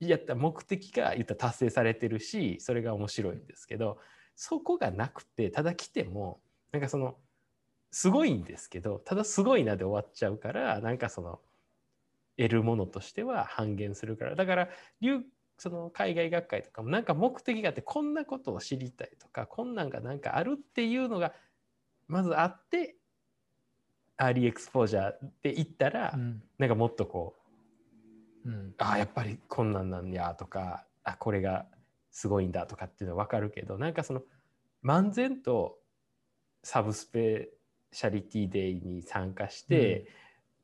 [0.00, 3.98] やった目的が言ったら達成されてるしそれが面白いんですけど
[4.34, 6.40] そこがなくてただ来ても
[6.72, 7.16] なんかその
[7.90, 11.40] すごいんですけどただすごいなで終わっちゃうからなんかその
[12.36, 14.34] 得るものとしては半減するから。
[14.34, 14.68] だから
[15.58, 21.32] その海外学会とかもなんか目的があってこんなことを知りたいとかこんなんがなんかあるっていうのが
[22.08, 22.96] まずあって
[24.18, 27.35] early exposure でいったら、うん、なんかもっとこ
[28.46, 31.66] う、うん、ああやっぱりこんなんなんやとかあこれが
[32.10, 34.22] すごいんだとかっていうのは分かるけどなんかその
[34.84, 35.78] 漫然と
[36.62, 40.06] subspecialty day に参加して、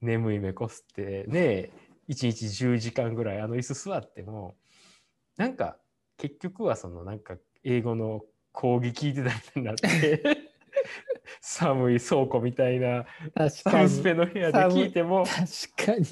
[0.00, 1.70] うん、眠い目こすってね
[2.08, 4.56] 1日10時間ぐらいあの椅子座っても
[5.36, 5.76] なんか
[6.18, 10.22] 結局はそのなんか英語の講義聞いてたみたいになって
[11.40, 13.06] 寒い倉庫みたいな
[13.50, 16.06] サブスペの部屋で聞いても確かに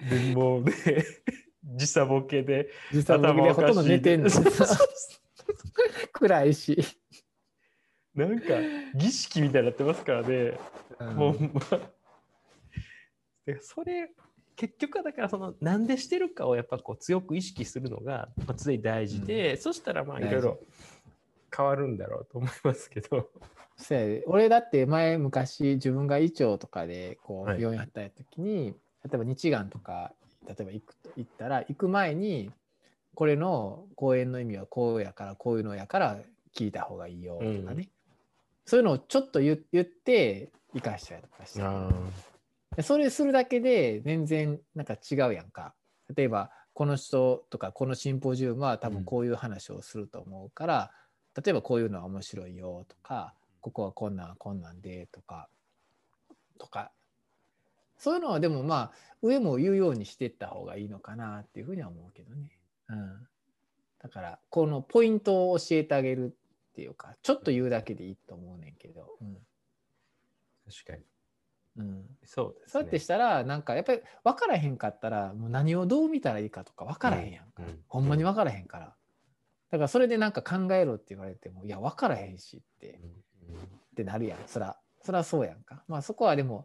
[0.10, 0.72] でもうね
[1.64, 4.30] 時差ボケで時差ボケでほとんど寝てんの。
[6.12, 6.82] 暗いし。
[8.14, 8.46] なんか
[8.94, 10.58] 儀式みたいになってますからね、
[10.98, 11.80] うん、もう、まあ、
[13.60, 14.10] それ
[14.56, 20.58] 結局はだからそのなんでしてるかをやっぱこう強く意識するのが、まあ、常に大事で、うん、そしたらまあいろいろ
[21.54, 23.30] 変わるんだろうと思いますけど。
[24.26, 28.74] 俺だって前昔自分が医長とかでこう病院働いた時に、はい、
[29.06, 30.12] 例えば日がんとか
[30.46, 32.50] 例えば行くと行ったら行く前に
[33.14, 36.18] これの講演の意味はこうやからこういうのやから
[36.54, 37.88] 聞いた方がいいよとかね、うん、
[38.64, 41.62] そういうのをちょっと言って生かしたりとかして。
[42.82, 45.74] それするだけで全然なんか違うやんか。
[46.14, 50.90] 例えばこの人とかこのシンポジウムは多分こういう話をすると思うから、
[51.34, 55.48] うん、例えばこういうのは面白いよとかここはこんなんこんなんでとか
[56.58, 56.92] とか
[57.98, 62.50] そういうのはでもまあ上も言うようにしていった方がいいのかなっていうふうには思うけどね。
[62.88, 63.28] うん、
[64.00, 69.36] だからこのポイントを教えてあげるっていうかちょっと言うだけでいいと思うねんけど、うん、
[70.70, 71.02] 確かに、
[71.78, 77.64] うん、そうです、ね、そうやってしたらなんかやっぱり分からへんかったらもう何をどう見たらいいかとか分からへんやんか、うん。
[77.66, 78.94] うん、ほんまに分からへんから、
[79.70, 83.00] だからそれでなんか考えろって言われてもいや分からへんしって、
[83.92, 84.38] ってなるやん。
[84.46, 85.82] そらそらそうやんか。
[85.88, 86.64] まあそこはでも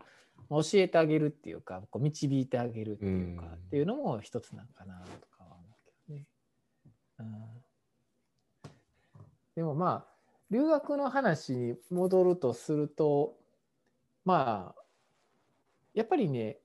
[0.52, 6.26] 教えてあげるっていうかこう導いてあげるっていうか、っていうのも一つなんかなとかは思うけどね。
[7.20, 7.62] うん
[9.56, 10.12] でもまあ
[10.50, 13.38] 留学の話に戻るとすると
[14.26, 14.82] まあ
[15.94, 16.58] やっぱりね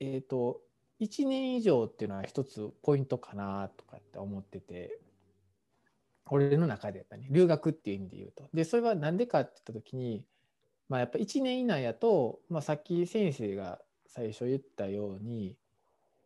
[0.00, 0.60] えっ、ー、と
[1.00, 4.98] 1年以上っていうのは一つポイントかなとかって思ってて
[6.26, 8.48] 俺の中でやったね留学っていう意味で言うと。
[8.52, 10.24] でそれは何でかって言った時に、
[10.88, 15.56] まあ、やっぱ1年以内やと、まあ、さっき先生が最初言ったように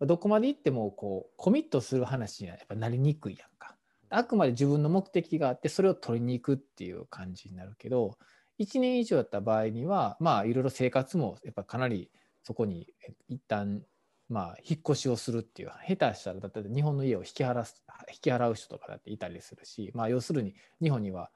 [0.00, 3.76] どこまで行ってもこうコミットする話にはやっぱなりにくいやんか。
[4.10, 8.16] あくまで自分の目的があってそれを取りに行くっていう感じになるけど
[8.58, 12.10] 1年以上やった場合にはまあいろいろ生活もやっぱかなり
[12.42, 12.86] そこに
[13.28, 13.82] 一旦
[14.28, 21.30] まあ引っ越しをするっていう下手したらだって日本の家を引き払す引き払う人とかだっていたりするしまあ要するに日本には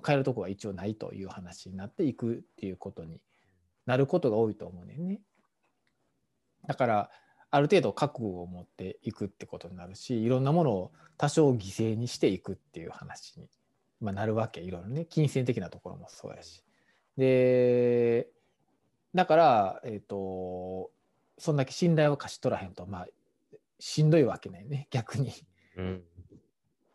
[0.00, 3.20] 帰るとこは一応ないという話になっていくっていうことに
[3.86, 5.20] なることが多いと思うねんね。
[6.66, 7.10] だから
[7.50, 13.46] ある程度覚悟を持っていくってことになるしいろんなものを多少犠牲にしていくっていう話に、
[14.00, 16.64] まあ、なるわけいろいろね金銭的なところもそうやし。
[17.16, 18.28] で
[19.14, 20.90] だから、えーと、
[21.38, 23.06] そんだけ信頼を勝ち取らへんとまあ
[23.78, 25.32] しんどいわけないね逆に。
[25.76, 26.02] うん、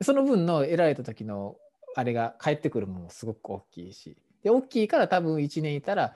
[0.01, 1.55] その分の得られた時の
[1.99, 4.17] あれが返ってくるものもすごく大きいし。
[4.43, 6.15] で大きいから多分1年いたら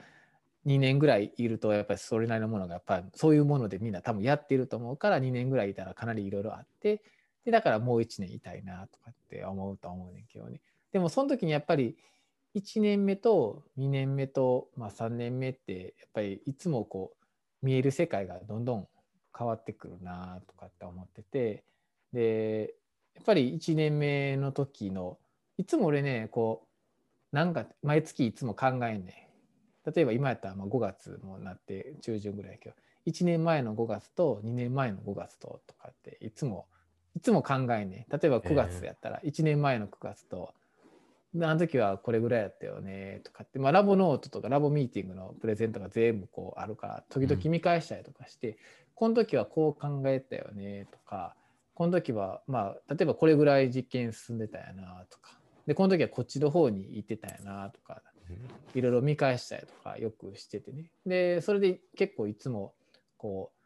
[0.66, 7.02] 2年ぐらいいるとやっぱりそれなりのものがやっぱそういうものでみんな多分やってると思うから2年ぐらいいたらかなりいろいろあって
[7.44, 10.60] でだからもう1年いたいなとかって思うと思うねんけどね。
[10.90, 11.98] でもその時にやっぱり
[12.54, 17.12] 1年目と2年目と、まあ、3年目ってやっぱりいつもこ
[17.62, 18.88] う見える世界がどんどん
[19.36, 21.62] 変わってくるなとかって思ってて。
[22.14, 22.74] で
[23.14, 25.18] やっぱり1年目の時の
[25.58, 26.66] いつも俺ねこ
[27.32, 29.28] うなんか毎月いつも考えんね
[29.86, 32.74] 例えば今やったらまあ5月もなって中旬ぐらいやけど
[33.06, 36.66] 1年前の5月と2年前の5月ととかっていつも
[37.16, 40.52] いつも考えんね例えば9月やったら1年前の9月と、
[41.36, 48.56] あの時はこれぐらいやったよねとかって、まあ、ラボノートとかラボミーティングのプレゼントが全部こうあるから時々見返したりとかして、うん、
[48.94, 51.36] この時はこう考えたよねとか
[51.74, 58.02] この時はまあ例えばこれぐらい実験進んでたやなとかでこの時はこっちの方に行ってたやなとか
[58.74, 60.90] いろいろ見返したりとかよくしててね。
[61.06, 62.74] でそれで結構いつも
[63.16, 63.64] こう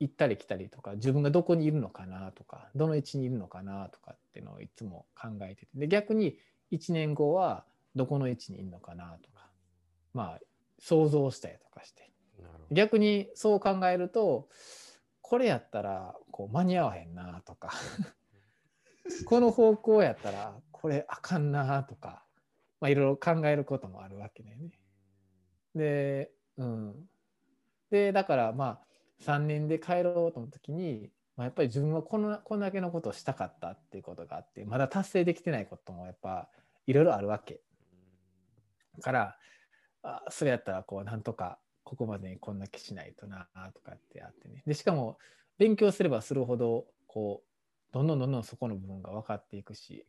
[0.00, 5.68] 行ったり来たりとか自分がどこにいるのかなとかどの位置にいるのかなとかっていうのをいつも考えてて。
[5.74, 6.38] で逆に
[6.72, 9.48] 1年後はどこの位置にいるのかなとか
[10.12, 10.40] まあ
[10.78, 12.10] 想像したりとかして。
[12.70, 14.48] 逆にそう考えると
[15.20, 17.72] これやったらこう間に合わへんなとか。
[19.26, 22.26] この方向やったらこれあかんなとか、
[22.78, 24.70] まあ、いろいろ考えることもあるわけだよね。
[25.74, 26.94] で,、うん、
[27.90, 28.80] でだからまあ
[29.24, 36.50] 3年で帰ろうと思った時に、まあ、やっぱり自分はこのこんだけのことをしたかったっていうことがあってまだ達成できてないこともやっぱ
[36.86, 37.62] いろいろあるわけ。
[39.00, 39.38] から
[40.02, 45.16] あそれやったらこうなんとかここまでにこんだけしないとなとかってあってねでしかも
[45.56, 50.04] 勉強すればするほどこうどんどんどんどんそこの部分が分かっていくし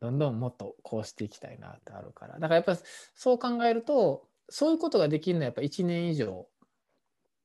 [0.00, 2.34] どんどんもっとこうしていきたいなってあるから。
[2.34, 2.76] だからやっぱ
[3.14, 6.46] そう考えるとそういうことができるのはやっぱ1年以上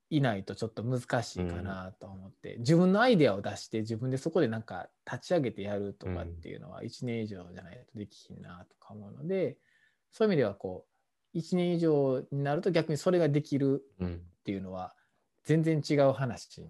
[0.10, 9.58] いないとちょっと難しいかなと思って、うん、自分のアイデアを出して自分でそこでなんか立ち上げてやるとかっていうのは1年以上じゃないとできひんなとか思うので
[10.12, 10.86] そういう意味ではこ
[11.34, 14.08] う1年以上になると逆にそれができるっ
[14.44, 14.94] ていうのは
[15.46, 16.62] 全然違う話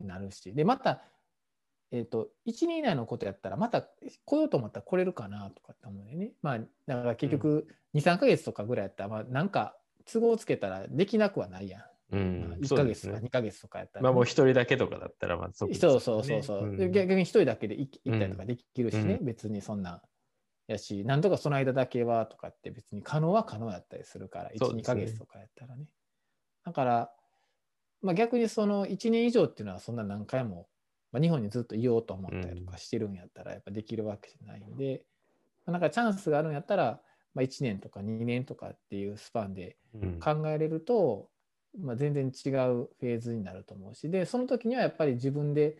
[0.00, 0.52] になるし。
[0.52, 1.00] でまた、
[1.94, 6.32] えーと、1年以内のことやったらまた来ようと思ったら来れるかなとかって思うんだよね。
[6.42, 9.76] まあだから結局23か月とかぐらいやったら、まあ、なんか
[10.12, 11.82] 都合つけたらできなくはないやん。
[12.10, 20.02] うん、1か月とか2か月とかやったら、ね、まあもう一人だけとかだったらまあそ、ね、そうそうそうそう、うん、逆に一人だけで行ったりとかできるしね、うん、別にそんな
[20.66, 25.86] やしなんとかその間だけはとかって別に可能は可能やったりするから12、ね、か月とかやったらね。
[26.64, 27.10] だから、
[28.02, 30.66] まあ、逆にその1年以上っていうのはそんな何回も、
[31.14, 35.04] まあ、日本にずっといようと思ったりとかしてるんやったらやっぱできるわけじゃないんで、
[35.64, 37.00] まあ、なんかチャンスがあるんやったら、
[37.34, 39.76] まあ、1年とか2年とかっていうスパンで
[40.20, 41.28] 考えれると、
[41.80, 45.78] まあ、全然違うフェーズになると思うしでその時にはやっぱり自分で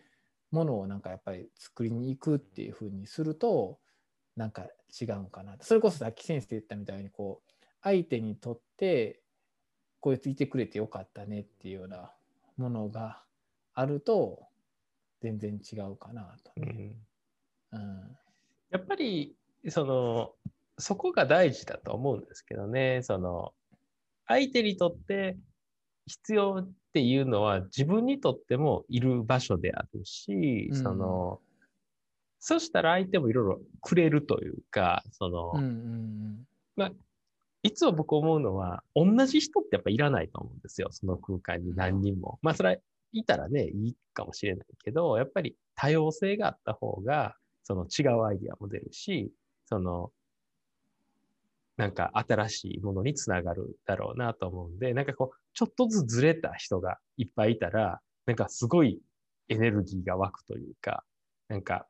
[0.51, 3.77] ものをなんかやっぱり作りに行くっていうふうにすると
[4.37, 4.63] なんか
[5.01, 7.51] 違うかなそれこそさっき先生言ったみたいにこう
[7.83, 9.19] 相手にとって
[9.99, 12.11] こいついてくれてよかったねっていうような
[12.55, 13.21] ものが
[13.73, 14.47] あると
[15.25, 16.95] 全然違うかなと、ね、
[17.71, 18.17] うん、うん、
[18.69, 19.35] やっぱり
[19.69, 20.31] その
[20.77, 23.01] そこが大事だと思うんですけどね。
[23.01, 23.53] その
[24.27, 25.37] 相手にとって
[26.07, 31.39] 必要っていうのは自分にとってもいる場所であるし、うん、その、
[32.39, 36.91] そしたら相手もいろいろくれるというか、その、うんうん、まあ、
[37.63, 40.89] いつも僕思うのは、同じ人ってやっぱいらないと思うんですよ。
[40.91, 42.39] その空間に何人も。
[42.41, 42.75] まあ、それは
[43.19, 49.31] いたらね、いいかもしれないけど、やっぱり多様性があった方が、その違うアイディアも出るし、
[49.65, 50.11] その、
[51.77, 59.01] なんか新しいものにつながるだろうなと思うんで、なんかこう、ちょっとずつずれた人がいっぱいいたら、なんかすごい
[59.49, 61.03] エネルギーが湧くというか、
[61.47, 61.87] なんか、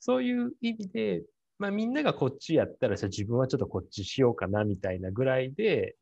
[0.00, 1.22] そういう意味で、
[1.58, 5.96] まあみんながこっちやったら、じゃ自分はちょっとこっちしようかなみたいなぐらいで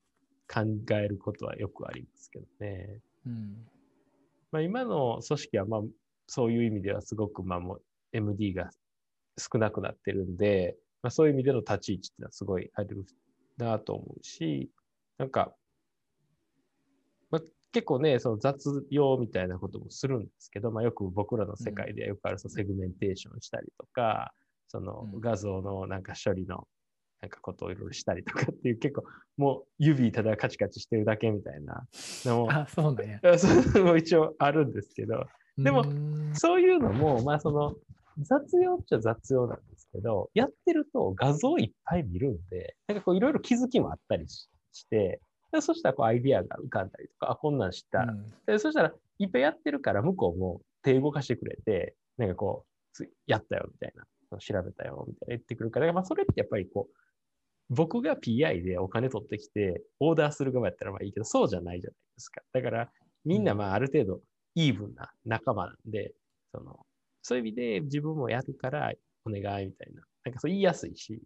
[0.53, 0.61] 考
[0.93, 3.01] えることはよくありますけどね。
[3.27, 3.67] うん、
[4.55, 5.81] まあ今の組織はまあ
[6.29, 7.83] そういう意味ではすごくまあもう
[8.13, 8.71] MD が
[9.37, 13.05] 少なくなってるんで、まあそういう意味での立ち位置っていうのはすごいある
[13.59, 14.71] なと思うし、
[15.19, 15.53] なんか、
[17.33, 17.43] まあ、
[17.73, 24.33] 結構ね、その雑用みたいなこともするんですけど、まあ、よく僕らの世界ではよくあるそのセグメンテーションしたりとか、
[24.69, 26.69] その画像のなんか処理の
[27.21, 29.05] なんかことをいろいろしたりとかっていう結構
[29.37, 31.87] もう指ただカチカチしてるだけみたいな
[32.25, 33.21] のも あそうなんや。
[33.83, 35.85] も一応あるんですけどでも
[36.35, 37.77] そういうのもまあその
[38.19, 44.49] 雑用っちゃ雑用なんですけど、やってると画像いっぱい見るんで、なんかこういろいろ気づきもあったりし
[44.89, 45.21] て、
[45.53, 47.99] でそしたらこうアイディアが浮かんだりとか、あ、こんなん知った。
[47.99, 52.65] ら、うん、でそしたらいっぱいやってるから向こうも手動かしてくれて、なんかこ
[53.01, 56.97] う、やったよみたいな、調べたよみたいな言ってくるから、まあそれってやっぱりこう、
[57.71, 62.43] 僕が PI でお金取ってきて、オーダーする側やったらまあいいけど、そうじゃないじゃないですか。
[62.53, 62.91] だから、
[63.25, 64.21] みんなまあある程度
[64.55, 66.15] イーブンな仲間なんで、
[66.53, 66.87] その、
[67.23, 68.93] そういう意味で自分もやるから
[69.25, 70.03] お願いみたいな。
[70.25, 71.23] なんかそう言いやすいし、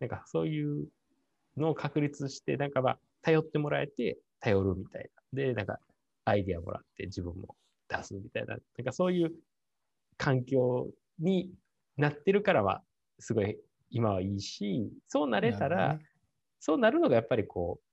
[0.00, 0.88] なんかそういう
[1.56, 5.22] のを確立して、なんかまあ頼ってもらえて頼るみたいな。
[5.32, 5.78] で、なんか
[6.24, 7.56] アイディアもらって自分も
[7.88, 8.56] 出すみたいな。
[8.56, 9.32] なんかそういう
[10.18, 11.50] 環境に
[11.96, 12.82] なってるからは、
[13.18, 13.56] すごい
[13.90, 16.00] 今はいいし、そうなれたら、ね、
[16.60, 17.84] そうなるのがやっぱりこう、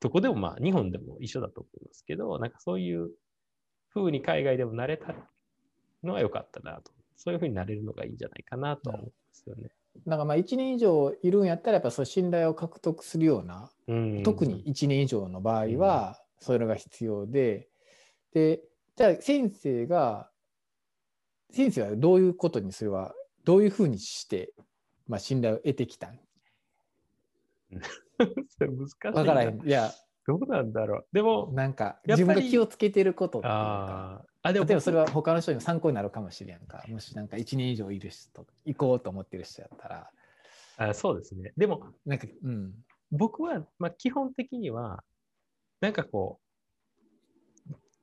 [0.00, 3.10] どこでもまあ日本でも一緒だと思いますけど、なんかそういう
[3.94, 5.14] 風に海外でもなれた
[6.02, 6.96] のは良かったなと。
[7.16, 9.70] そういう風になれるのがいいんじゃないかなと思うんですよね。
[10.04, 17.68] なんかまあ1年以上いるんやったらやっぱそう信頼を獲得するような、うん、特に1年以上の場合はそれが必要で、
[18.34, 18.60] うん、で
[18.94, 20.30] じゃあ先生が
[21.50, 23.14] 先生はどういうことにそれは
[23.44, 24.52] どういうふうにして
[25.06, 26.12] まあ、信頼を得てきた。
[28.58, 29.12] それ難しいな。
[29.12, 29.66] 分からへん。
[29.66, 29.92] いや、
[30.26, 31.06] どうなんだろう。
[31.12, 36.84] でも、なんか、自分が気をつけてることっていうか、あでも例えばそれは他の人にも参考になるかもしれんか。
[36.88, 40.10] もしなんか1年以上いる人、行こうと思ってる人やったら。
[40.78, 41.52] あそうですね。
[41.56, 42.74] でも、なんか、うん、
[43.10, 45.02] 僕は、まあ、基本的には、
[45.80, 46.46] なんかこう、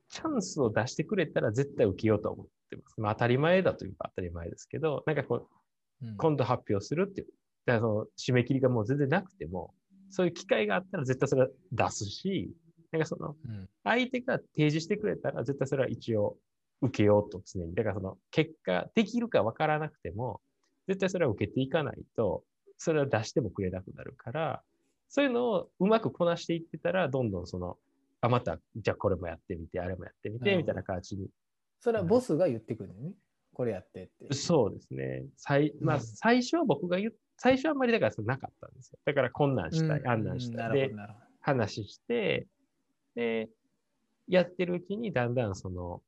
[0.08, 3.00] チャンスを出してくれたら絶対受けようと思ってます。
[3.00, 5.48] まあ、当たり前だというか当たり前ですけど、なんかこう、
[6.16, 7.26] 今度発表するっていう。
[7.66, 9.74] だからその締め切りがもう全然なくても、
[10.10, 12.52] そういう機会があったら絶対それは出すし、
[12.92, 13.34] なんかその、
[13.82, 16.36] 相手が提示してくれたら絶対それは一応
[16.82, 17.74] 受けようと常に。
[17.74, 20.40] だからその結果、できるかわからなくても、
[20.86, 22.44] 絶対それは受けていかないと、
[22.78, 24.62] それは出してもくれなくなるから、
[25.08, 27.78] そういうのをうまくこなしていってたら、どんどんその、
[28.20, 31.28] あ、また、じゃあこれもやってみて、あれもやってみて、みたいな感じに。
[31.80, 33.12] それはボスが言ってくるのね。
[33.54, 34.34] これやってって。
[34.34, 35.24] そうですね。
[35.36, 38.98] 最まあ、最初は僕が言最初はあんまりだからなかったんですよ。
[39.04, 40.72] だから困難したい、うん、案内したい。
[40.72, 40.94] で、
[41.40, 42.46] 話して、
[43.14, 43.48] で、
[44.28, 46.02] やってるうちにだんだんその、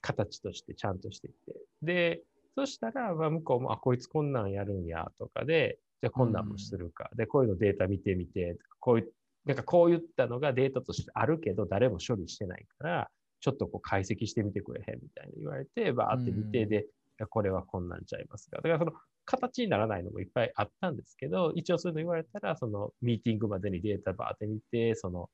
[0.00, 1.54] 形としてちゃんとしていって。
[1.82, 2.22] で、
[2.54, 7.08] そしたら、まあ、向こうも、あ、こいつこんなんやるんや、とかで、じゃあこんなんもするか。
[7.10, 9.12] うん、で、こういうのデータ見てみて、こういう、
[9.46, 13.10] なんかこういったのがデータとしてあるけど、誰も処理してないから、
[13.44, 16.86] ちょっとこう解析してみてくれへんみたいに言われて、バーって見て、で、
[17.28, 18.56] これはこんなんちゃいますか。
[18.56, 18.92] だからその
[19.26, 25.28] 形にならないのもいっぱいあったんですけど、一応そういうの言われたら、そのミーティングまでにデータバーって見て、その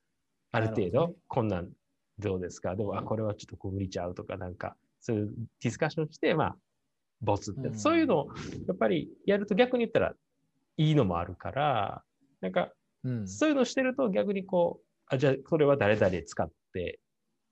[0.51, 1.71] ある程度、こんなん
[2.19, 5.33] どうですか、でも、あ、これはちょっとこう無理ちゃうとか、なんか、そういう
[5.63, 6.57] ディスカッションして、まあ、
[7.21, 8.29] ボツって、そういうのを
[8.67, 10.15] やっぱりやると逆に言ったら
[10.77, 12.03] いいのもあるから、
[12.41, 12.73] なんか、
[13.27, 17.01] そういうのしてると逆にこう、あ、じゃあこれは誰々使って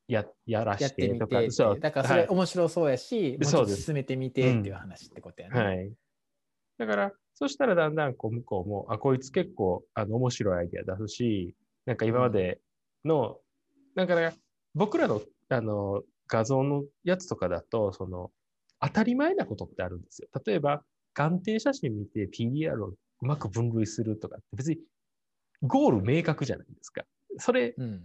[0.09, 1.43] ややらしてとか。
[1.51, 5.61] そうだからそれ面白そうやし、はい、もう進めてみてっていう話ってことやね。
[5.61, 5.93] うん、はい。
[6.79, 11.55] だから、そしたらだんだんこう向こうも、あ、こいつ結構あの面白いアイデア出すし、
[11.87, 12.61] なんか今まで
[13.05, 13.37] の、うん、
[13.95, 14.35] なんか、ね、
[14.75, 18.31] 僕らのあの画像のやつとかだと、その
[18.81, 20.29] 当たり前なことってあるんですよ。
[20.45, 20.83] 例えば、
[21.15, 24.79] 眼底写真見て PDR をうまく分類するとかって別に
[25.63, 27.03] ゴール明確じゃないですか。
[27.39, 28.03] それ、うん、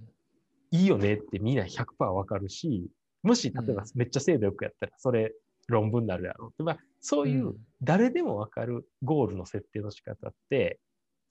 [0.73, 2.89] いいよねってみんな100%わかるし、
[3.21, 5.33] もし、例えばめっちゃ精度よくやったら、それ
[5.67, 6.63] 論文になるやろう。
[6.63, 7.53] まあ、そういう
[7.83, 10.79] 誰でもわかるゴールの設定の仕方って、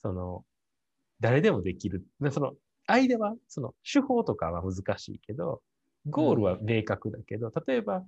[0.01, 0.45] その、
[1.19, 2.05] 誰でもできる。
[2.31, 2.55] その、
[2.87, 5.61] 間は、その、手法とかは難しいけど、
[6.07, 8.05] ゴールは明確だけど、例えば、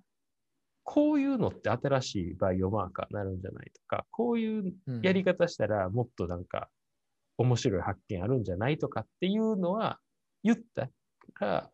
[0.85, 4.73] こういうのって新しいバイオマーカーになるんじゃないとか、こういう
[5.03, 6.69] やり方したらもっとなんか
[7.39, 9.99] 面白い発見あるんじゃないとかっていうのは
[10.43, 10.91] 言った
[11.33, 11.71] ら、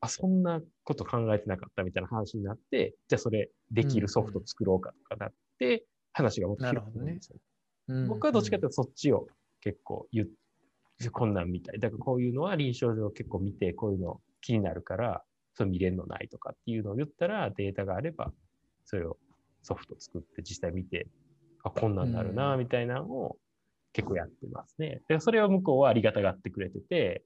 [0.00, 7.38] あ、そんなこと考えてなかったみたいな話になって、じゃあそれできるソフト作ろうかとかなって、話がもっと広くなるんですよ。
[7.88, 9.28] ね、僕はどっちかというとそっちを
[9.60, 11.78] 結構言う、こんなんみたい。
[11.78, 15.24] だからこういうのは臨床上結構見て、こういうの気になるから、
[15.54, 18.32] それ見れるのないとかっていうのを言ったら、データがあれば、
[18.84, 19.18] それを
[19.62, 21.06] ソフト作って実際見て、
[21.62, 23.36] あ、こんなんなるな、みたいなのを
[23.92, 25.02] 結構やってますね。
[25.08, 27.22] で、それを向こうはありがたがってくれてて、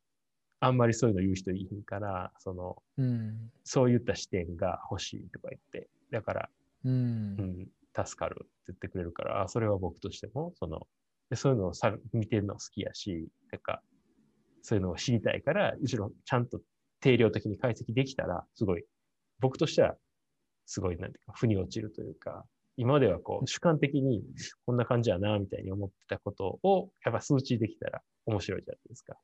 [0.61, 6.49] あんまりそういうの言う人いいから、その、うん、そういった視点が欲しいとか言って、だから、
[6.85, 7.69] うん、うん、
[8.05, 10.87] 助かるって言ってくれるから、それは僕としても、その、
[11.31, 13.83] でそういうのをさ見てるの好きやし、なんか、
[14.63, 16.61] そういうのを知りたいから、むしろちゃんと
[17.01, 18.85] 定量的に解析できたら、すごい、
[19.41, 19.97] 僕としては、
[20.65, 22.45] すごい、なんていうか、腑に落ちるというか、
[22.77, 24.23] 今まではこう、主観的に
[24.65, 29.17] こんな感じやな、みたいに思ってたことを、やっぱ数値できたら面白いじゃないですか。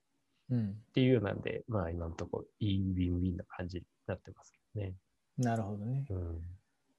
[0.53, 4.95] うん、っていうようなんで、まあ今のところいいウィンウィンな感じになってますけどね。
[5.39, 6.05] なるほどね。
[6.11, 6.41] うん、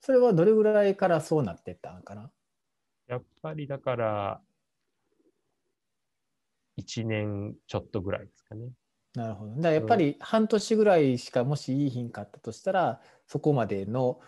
[0.02, 2.32] それはどれぐらいからそうなってったのかな？
[3.08, 4.42] やっぱりだから、
[6.80, 8.70] 1年ちょっとぐらいですかね。
[9.14, 9.62] なるほど。
[9.62, 14.20] だやっぱり半年ぐらいしかもしいい品かったとしたら、そこまでの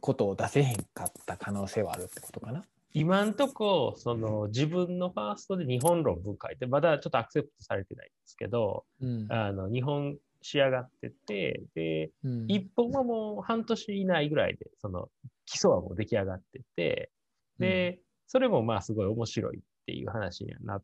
[0.00, 2.64] ことを出せへんかった可能性はあるってことかな？
[2.92, 15.08] 今んとこその自分のファーストで日本論文書いてまだちょっとアクセプトされてないんですけど、うん、あの日本仕上がっててで、うん、一本はもう半年以内ぐらいでその
[15.46, 17.10] 基礎はもう出来上がってて
[17.58, 20.82] で、うん、それもまあすごい面白いっていう話にはなっ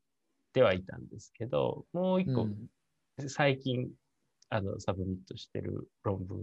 [0.52, 2.46] てはいたんですけどもう一個、
[3.28, 3.88] 最近
[4.48, 6.38] あの submit してる論文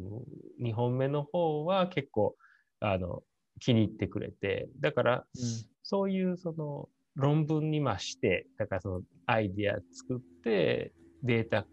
[0.62, 2.36] 2本目の方は結構
[2.80, 3.24] あの
[3.60, 5.44] 気に入ってくれて、だから、うん、
[5.84, 10.94] そういうその論文にまして、だからそのアイディア作って、
[11.24, 11.66] データ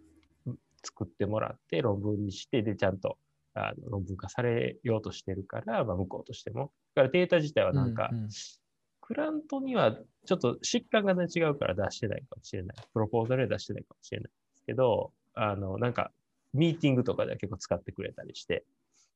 [0.83, 3.19] 作ってもらって論文にして、で、ちゃんと
[3.55, 6.73] あの論文化されようとしてるから、まあ、向こうとしても。
[6.95, 8.29] だからデータ自体はなんか、うんうん、
[9.01, 12.77] クラントにはちょっと疾患が、ね、違うから出してないかもしれない。
[12.93, 16.13] プロポーザルで出してないかもしれないですけど、あの、なんか、
[16.53, 18.65] ミーティングとかでは結構使ってくれたりして。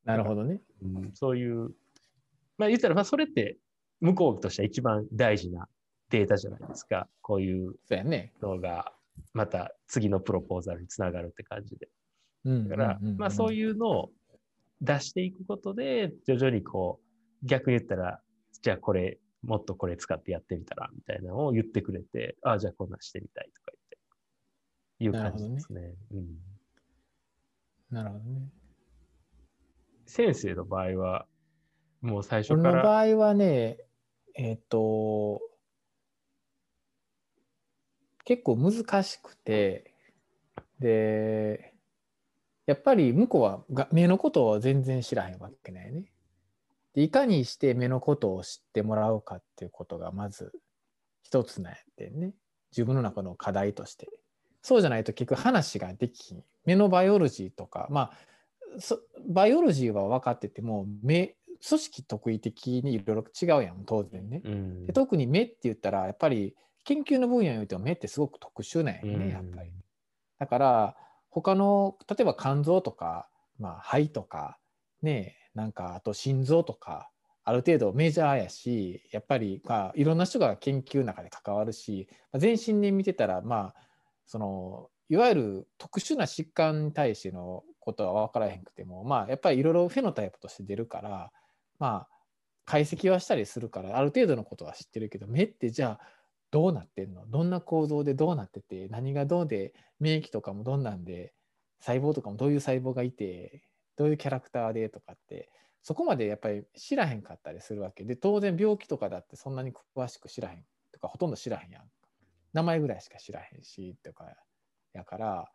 [0.05, 0.61] なるほどね。
[0.83, 1.71] うん、そういう
[2.57, 3.57] まあ言ったら、まあそれって
[4.01, 5.67] 向こうとしては一番大事な
[6.09, 7.07] データじゃないですか。
[7.21, 7.75] こういう
[8.41, 8.93] のが
[9.33, 11.89] また次のプロポーザルにつながるって感じで。
[12.45, 14.11] だから、まあそういうのを
[14.81, 16.99] 出していくことで、徐々にこ
[17.43, 18.21] う、逆に言ったら、
[18.61, 23.71] じゃあこれ、もっとこれ使ってやってみたら、みたいなのを言ってくれて、ああ、じゃあこんなしてみたいとか
[24.99, 25.93] 言って、いう感じですね。
[27.89, 28.49] なるほどね。
[30.05, 31.27] 先生の場合は、
[32.05, 32.77] もう最初から。
[32.77, 33.77] の場合はね、
[34.35, 35.41] えっ、ー、と、
[38.23, 39.93] 結構難しくて、
[40.79, 41.73] で、
[42.67, 46.05] やっぱり向こうは目のことを全然知らへんわけないね。
[46.93, 50.53] でいかにして目のことを知ってもらうかっていうことがまず
[51.21, 52.33] 一つなんやってね。
[52.71, 54.09] 自分の中の課題として。
[54.61, 56.43] そうじゃないと結局話ができん。
[56.65, 58.17] 目のバイオロジーとか、まあ、
[59.27, 61.35] バイオロジーは分かってても目
[61.67, 69.71] 組織特異的にいろいろ違うやん当然ね、うん、で特に目って言ったらやっぱり研究の分野においては目ってすごく特殊なんやね、やっぱり。
[70.39, 70.95] だから
[71.29, 73.27] 他の例えば肝臓とか、
[73.59, 74.57] まあ、肺とか
[75.01, 77.09] ねなんかあと心臓とか
[77.43, 83.75] ある程度メジャーやしやっぱり、まあ、いろんな人が研究の中で関わるし、まあ、全身で見てたらまあ
[84.25, 91.31] そのいわゆる特殊な疾患に対してのことは分からへんくてもまあやっぱりいろいろフェノタイプとして出るから
[91.79, 92.15] まあ
[92.65, 96.07] 解析はしたりするからある程度のことは知ってるけど目ってじゃあ
[96.51, 97.27] どうなってんの？
[97.27, 101.33] どんな構造でどうなってて何がどうで免疫とかもどんなんで
[101.79, 103.63] 細胞とかもどういう細胞がいて
[103.97, 105.49] どういうキャラクターでとかって
[105.83, 108.03] そこまでやっぱり知らへんかったりするわけ。
[108.03, 111.83] で当然病気とかだってそんなに詳しく知らへんとかほとんど知らへんやん。
[112.53, 114.25] 名前ぐらいしか知らへんしとか
[114.93, 115.51] やから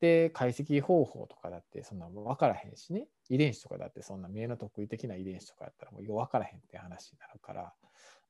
[0.00, 3.06] で解析方法とかだってそんな分からへんしね。
[3.28, 7.72] 遺伝子とかだってそんな目の特異的な遺伝子とかやったらもうよう分からへんって話になるから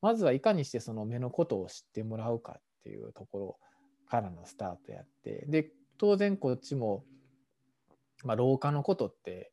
[0.01, 3.57] まずはいかにしてその目のことを知ってもらうかっていうところ
[4.09, 7.03] からのスタートやってで当然こっちも、
[8.23, 9.51] まあ、老化のことって、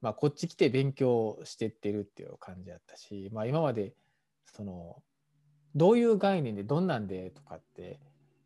[0.00, 3.94] まあ、こっち来て勉強してってるっていう感じやったし、まあ、今まで
[4.44, 4.96] その
[5.74, 8.00] どういう概念でどんなんでとかって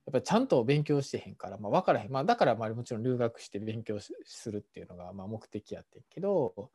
[0.09, 4.12] っぱりちゃんと勉強してへんから、まあ、分からへん、まあ、だからまあもちろん留学して勉強す
[4.50, 6.70] るっていうのがまあ目的やってんけど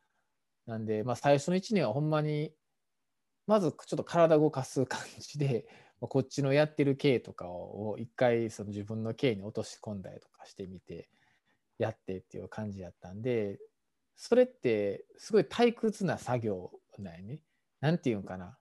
[0.65, 2.53] なんで、まあ、最初の1年はほんまに
[3.47, 5.67] まずちょっと体動かす感じで、
[5.99, 11.09] まあ、こっちのやってる経とかを一回その自分の経に落とし込んだりとかしてみて
[11.77, 13.59] やってっていう感じやったんで
[14.15, 17.41] それってすごい退屈な作業なんやね。
[17.81, 18.57] なんていうんかな。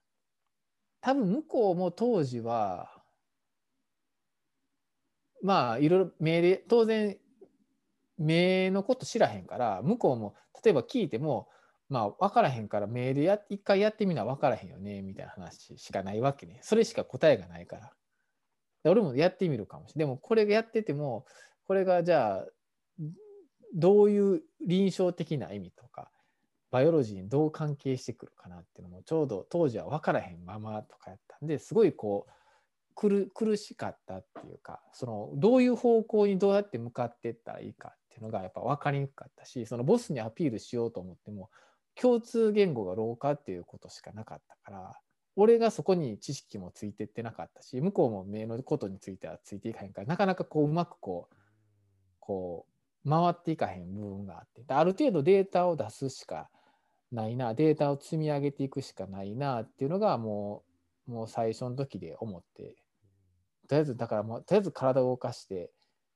[0.99, 2.92] 多分向こうも当時は
[5.43, 7.17] まあいろいろ命令当然
[8.17, 11.49] 目のこと知らへんから向こうも例えば聞いても
[11.89, 16.59] まあ分からへんから命令や一回やってみな分からへんよねみたいな話しかないわけね。
[16.63, 17.91] それしか答えがないから。
[18.85, 21.25] 俺もやってみるかもしれないでもこれやってても
[21.67, 22.45] これがじゃあ
[23.73, 26.09] どういう臨床的な意味とか
[26.69, 32.31] バイオロジーにどう関係してくるかなっていうのもちょうど当時は分からへんままとかやったんですごいこう
[32.95, 41.49] 苦苦しかったっていうかそのどういう方向にどうやって向かっていったらいいかっていうのがやっぱ分かりにくかったしそのボスにアピールしようと思っても
[41.95, 44.93] 共通言語が廊下っていうことしかなかったから
[45.35, 51.35] 俺がそこに知識もついてってなかったし向こうも目のことについてはついていかへんからなかなかこううまくこう
[52.19, 52.65] こ
[53.05, 56.49] う回っていかへん部分があってある程度データを出すしか
[57.11, 62.75] ないなデータを積み上げていくしかないなっていうのがもうもう最初の時で思って
[63.67, 65.71] とりあえずだからもうとりあえず体を動かして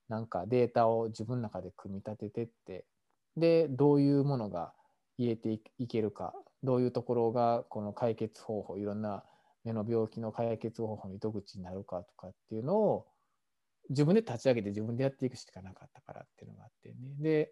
[0.10, 2.86] なんかデータを自分の中で組み立ててって
[3.36, 4.74] でどういうものが
[5.18, 6.34] 言えていけるか
[6.64, 9.24] どういうところがこの解決方法いろんな
[9.64, 13.08] 目の病気の解決方法の糸口になるかとかっていうのを
[13.90, 16.96] 自分で立ち上げて自分でやっていくしかなかったからっていうのがあってね。
[17.20, 17.52] で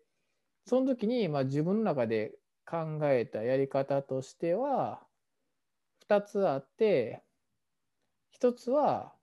[0.65, 2.33] その時にまあ自分の中で
[2.65, 5.05] 考えたやり方としては
[6.09, 7.23] 2つあって
[8.41, 9.13] 1つは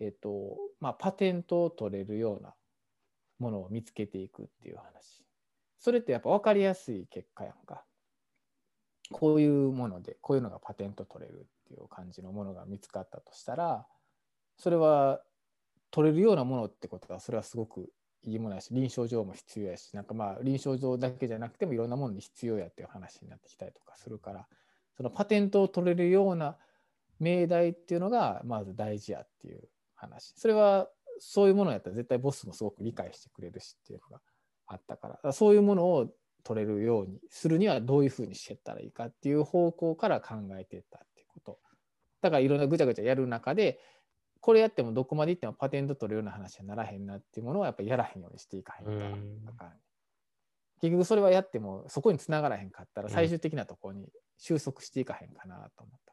[0.00, 2.54] えっとまあパテントを取れるような
[3.38, 5.24] ものを見つけていくっていう話。
[5.78, 7.84] それってやっぱ分かりやすい結果やんか。
[9.12, 13.86] こういうものでこういうのがパテント取れるっていう感じのものが見つかったとしたら
[14.56, 15.20] それは
[15.90, 17.90] 取れるようなものってことはそれはすごく
[18.22, 24.46] いいものやし臨床上も必要やしなんかまあ臨床上だけじゃなくてもいろんなものに必要やっていう話になってきたりとかするから
[24.96, 26.56] そのパテントを取れるような
[27.18, 29.68] 命題っていうのがまず大事やっていう
[30.00, 30.32] 話。
[30.36, 30.88] それは
[31.18, 34.20] そういうものやったら絶対ボスもすごく理解してくれるしっていうのが
[34.66, 35.32] あったから。
[35.32, 36.10] そういうものを
[36.42, 41.58] 取れるようにするにはどういうふうにしてったらいいかっていう方向から考えていったっていうこと。
[42.22, 43.80] だからいろんなぐちゃぐちゃやる中で
[44.40, 48.92] これやってもどこまでいってもパテント取るような話にならへんなっていうものはやっぱりやらへんようにしていかへんか
[49.64, 49.72] ら、
[50.80, 56.09] 結局それはやってもそこにつながらへんかったら最終的なところに収束していかへんかなと思った。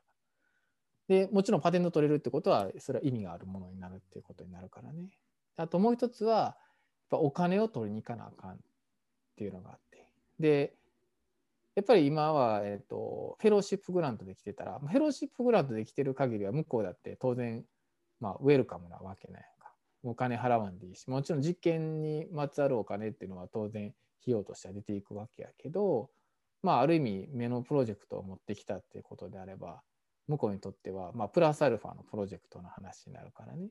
[1.07, 5.09] でもちろんパテント取れるってことはそれは意味があるものになるっていうことになるからね。
[5.55, 6.55] あともう一つはやっ
[7.11, 8.57] ぱお金を取りに行かなあかんっ
[9.37, 10.05] ていうのがあって。
[10.39, 10.73] で
[11.75, 17.63] やっぱり今は、えーと、フェローシップグラントで来てたらフェローシップグラントで来てる限りは向こうだって当然
[18.19, 19.71] まあ、ウェルカムなわけないか。
[20.03, 26.09] お金払わんでいいし、もちろん実験にまつわるお金っていうのは当然費用としては出ていくわけやけど、
[26.63, 29.81] まあ、ある意味目のプロジェクトを持ってきたっていうことであれば、
[30.27, 33.69] 向こうにとっては、まあ、プラスアルファのプロジェクトの話になるからね。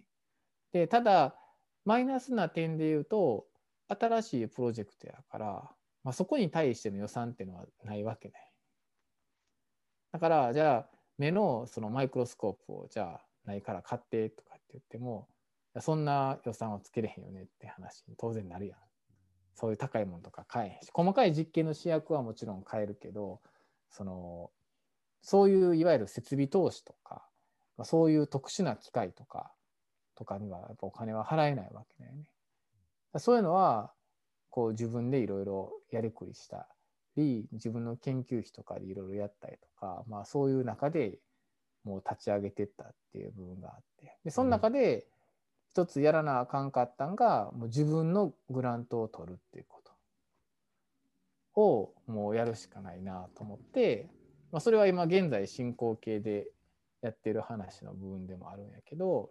[0.72, 1.36] で、ただ、
[1.84, 3.46] マイナスな点で言うと、
[3.88, 5.70] 新しいプロジェクトやから、
[6.02, 8.52] まあ、そこに対しての予算っていうのはないわけない。
[10.12, 15.28] だから、じゃあ、目のそのマイクロスコープをじゃあないから買ってとかって言っても
[15.80, 18.78] そんな予算をつけれへんよねって話に当然なるやん。
[19.54, 23.40] そういう高いものとか買えへんし細かい実験の主役はもちろん買えるけど
[23.90, 24.50] その
[25.26, 27.24] そういういわゆる設備投資とか
[27.82, 29.50] そういう特殊な機械とか
[30.14, 32.30] とかにはやっぱお金は払えないわけだよね。
[33.18, 33.90] そういうのは
[34.50, 36.68] こう自分でいろいろやりくりした
[37.16, 41.18] り自分の研究費とかでいろいろやったりとか、まあ、そういう中で
[41.82, 45.08] もう立ち上げてったっていう部分があってでその中で
[45.72, 49.80] 一つやらなあかんかったんがもう自分のグラントを取るっていうこ
[51.54, 54.08] とをもうやるしかないなと思って、
[54.52, 56.46] まあ、それは今現在進行形で
[57.02, 59.30] やってる話の部分でもあるんやけど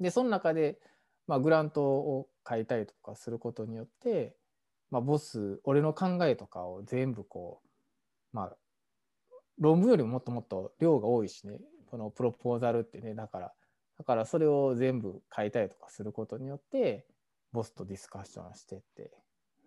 [0.00, 0.78] でその中で、
[1.26, 4.36] まあ、グラントを書いたりとかすることによって、
[4.90, 8.56] まあ、ボス俺の考えとかを全部こうまあ
[9.58, 11.60] 論文よりももっともっと量が多いしね
[11.90, 13.52] このプロポーザルってねだから
[13.98, 17.04] だからそれを全部書いたりとかすることによって
[17.52, 19.10] ボスとディスカッションしてって。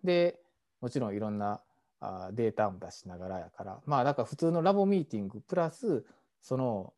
[0.02, 0.40] で
[0.80, 1.62] もちろんいろんな
[2.02, 3.80] あデータも出しながらやから。
[3.86, 6.04] まあだから普通のラボミーティングプラス
[6.40, 6.92] その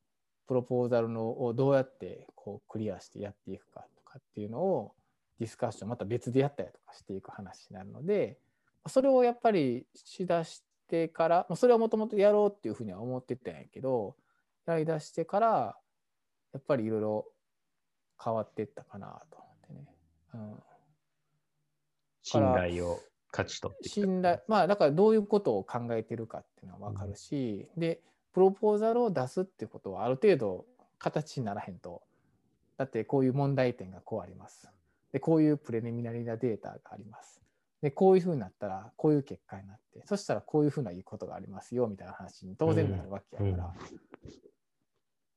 [0.46, 4.94] プロポーザルのをどうやってこうクリアしてやっていくかとかっていうのを
[5.38, 8.38] ディスカッションまた別でやったりとかしていく話になるので
[8.86, 14.16] それをやっぱりしだしてからそれはもともとやろうっていうふうには思ってたんやけど
[14.66, 15.76] やりだしてから
[16.52, 17.26] やっぱりいろいろ
[18.22, 19.94] 変わっていったかなと思ってね。
[20.34, 20.62] うん、
[22.22, 23.00] 信頼を。
[23.34, 28.00] 勝ち取って信頼まあだからどういうことを考えてるかっていうのは分かるし、うん、で
[28.32, 30.66] プロポーザルを出すってことはある程度
[30.98, 32.02] 形にならへんと。
[32.76, 34.68] だってこういう問題点がこうあります。
[35.12, 37.40] でこういうプレミナリーなデータがあります。
[37.82, 44.30] でこういうふうになったらこういう結果になってそしたらこういうふうないいことがありますよみたいな話に当然なるわけやから、うん、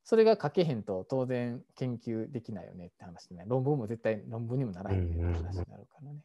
[0.05, 3.43] それが書けへんと当然研究できないよねって話でね。
[3.45, 6.19] 論文も絶対論文にもならへんって話になるからね、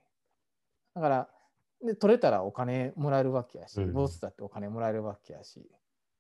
[0.95, 1.29] だから
[1.85, 5.69] で取れたらお金もらえるわけやし、ボスだってお金もらえるわけやし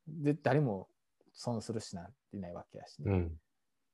[0.08, 0.88] で誰も
[1.32, 3.32] 損するしなんていないわけやしね、うん、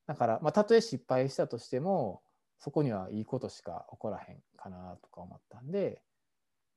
[0.06, 2.22] だからまあたとえ失敗したとしても
[2.58, 6.02] そこにはいいことしか起こらへんかなとか思ったんで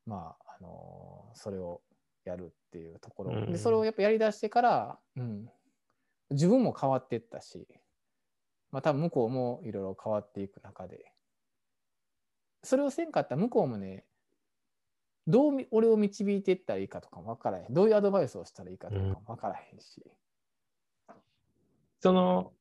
[0.05, 1.81] まああのー、それを
[2.25, 5.49] やるっていうところ、うん、でそれをやっぱやりだしてから、うん、
[6.29, 7.67] 自分も変わっていったし、
[8.71, 11.11] まあ、多分向こうもいろいろ変わっていく中で。
[12.63, 14.05] それをせんかったら向こうもね
[15.27, 17.73] どう俺を導いていったらいいかとかも分からへん。
[17.73, 20.03] どういうアドバイスをしたらいいかとかも分からへんし、
[21.09, 21.15] うん、
[21.99, 22.51] その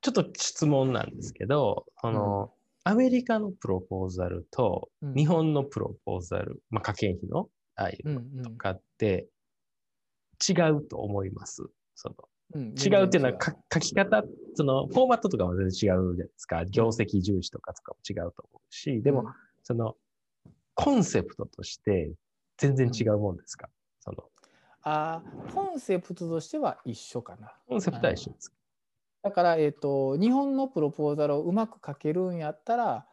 [0.00, 2.52] ちょっと質問なんですけど、その、
[2.86, 9.26] うん、アメリカのプロポーザルと日本のプロポーザル、うん、まあ、家計費のああいうのとかって
[10.48, 11.62] 違うと思います？
[11.94, 12.14] その
[12.54, 13.38] うん、違うっていうのは
[13.74, 14.22] 書き方、
[14.54, 16.64] そのフォーマットとかも全然違うじゃないですか。
[16.66, 19.24] 業績重視とかとかも違うと思うし、でも、
[19.64, 19.96] その
[20.76, 22.12] コンセプトとして
[22.58, 23.68] 全然違うもんですか、
[24.00, 24.24] その
[24.82, 25.22] あ
[25.52, 27.52] コンセプトとしては一緒かな。
[27.66, 28.52] コンセプトは一緒です。
[29.22, 33.06] だから、えーと、日本のプロポーザルをうまく書けるんやったら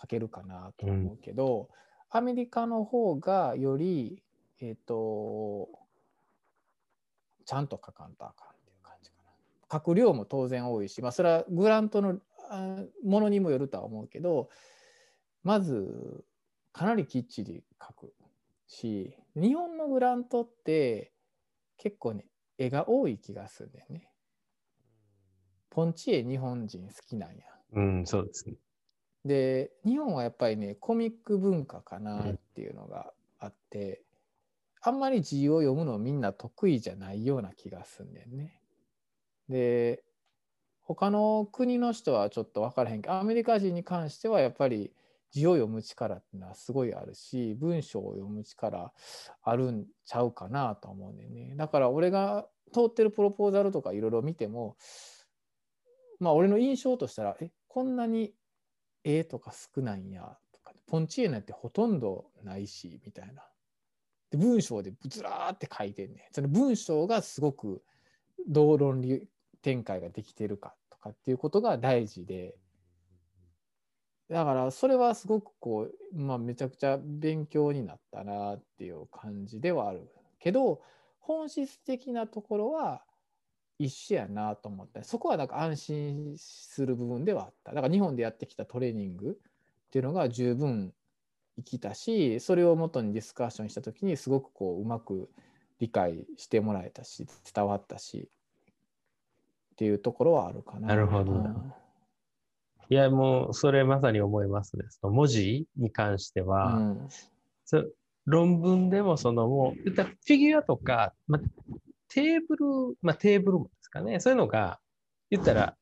[0.00, 1.68] 書けるかなと思うけど、
[2.12, 4.22] うん、アメリカの方がより、
[4.62, 5.68] えっ、ー、と、
[7.44, 9.30] ちゃんと書かんとあかんっていう感じかな。
[9.70, 12.18] 書く量も当然多いし、まあ、それはグラントの
[13.04, 14.48] ものにもよるとは思うけど、
[15.42, 16.24] まず、
[16.72, 18.14] かなりきっちり書く
[18.66, 21.12] し、日本のグラントって
[21.76, 22.26] 結構ね、
[22.58, 24.08] 絵が多い気がするんだよね。
[25.70, 27.44] ポンチ絵日本人好きなんや。
[27.72, 28.56] うん、そうですね。
[29.24, 34.02] で、日本はやっぱりね、コミック文化かなっていうのがあって、
[34.84, 38.60] うん、あんまり字を読むのみんな得意じゃないような気がすんだよね。
[39.48, 40.02] で、
[40.82, 44.92] 他の国の人はちょっと分からへんけど、アメリカ人に関してはやっぱり
[45.30, 48.92] 字を読む力っていうのはすごいあるし、文章を読む力
[49.42, 51.54] あるんちゃうかなと思うんだよね。
[51.56, 54.76] だから俺が通ってるプロポーザルとかいろいろ見ても、
[56.18, 58.32] まあ俺の印象としたらえこんなに
[59.04, 63.42] 絵とか少ないんやとかポンチ絵なんてほとんどないしみたいな。
[64.30, 67.82] で文章でずらーって書いてんねその文章がすごく
[68.48, 69.26] どう論理
[69.62, 72.54] 展開ができてるかとかっていうことが大事で
[74.30, 80.08] だからそれはすごくこう、まあ、めちゃくちゃ勉強になったなっていう感じではある
[80.38, 80.80] けど
[81.18, 83.02] 本質的なところは
[83.78, 87.72] 一緒やなと思ったそこはなんか安心する部分ではあった。
[87.72, 90.92] だから日本でやってきたトレーニングっていうのが十分
[91.56, 95.28] 生きたしそれをもとにディスカッションした時にすごくこううまく
[95.80, 98.28] 理解してもらえたし伝わったし。
[99.72, 100.88] っていうところはあるかな。
[100.88, 101.42] なるほど、
[102.90, 104.84] いやもうそれまさに思いますね。
[104.90, 107.08] その文字に関しては、うん、
[108.26, 111.38] 論文でもそのもうフィギュアとか、ま
[112.10, 114.80] テーブル、まあ、テーブルもですかね、そういうのが、
[115.30, 115.76] 言ったら、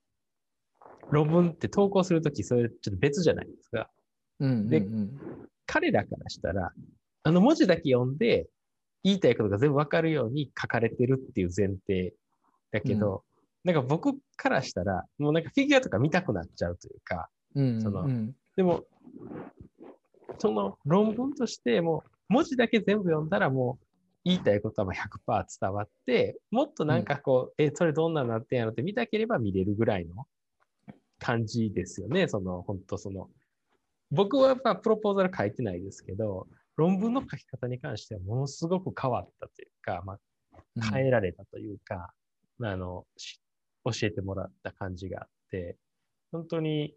[1.11, 3.91] 論文って投稿するとき、それちょっと別じゃないですか。
[4.41, 4.87] うんうんうん、で、
[5.67, 6.71] 彼らからしたら、
[7.23, 8.47] あの文字だけ読んで、
[9.03, 12.13] 言いたいことが全部わかるように書かれてるっていう前提
[12.73, 13.21] だけど、うん、
[13.65, 18.09] なんか僕からしたら、もうなんかフィギュアとか見たくなっちゃうというか、うんうんうん、その
[18.57, 18.85] でも、
[20.39, 23.87] その論文としても文字だけ全部読んだらもう
[24.25, 30.27] 言いたいことは100%伝わって、もっとなんかこう、うん、え、それどんななってんやろって見たければ見れるぐらいの
[31.19, 32.29] 感じですよね。
[32.29, 33.31] その、本当その、
[34.11, 36.47] 僕はまあプロポーザル書いてないですけど、
[36.77, 42.13] 論文の書き方に関してはものすごく変わったというか、まあ、変えられたというか、
[42.59, 43.07] うん、あの、
[43.85, 45.76] 教えてもらった感じがあって、
[46.33, 46.95] 本当に、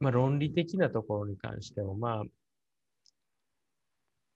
[0.00, 2.24] まあ、論理的なところに関しても、まあ、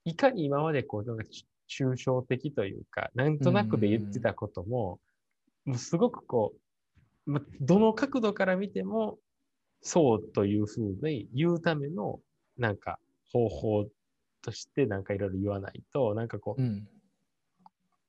[0.05, 1.23] いかに今までこう、なんか
[1.69, 4.99] 抽象的というか、なんとなくで言ってたことも、
[5.65, 6.53] もうすごくこ
[7.27, 9.17] う、ま、どの角度から見ても、
[9.81, 12.19] そうというふうに言うための、
[12.57, 12.99] なんか
[13.31, 13.85] 方法
[14.41, 16.87] としてなんかいろいろ言わないと、なんかこう、うん、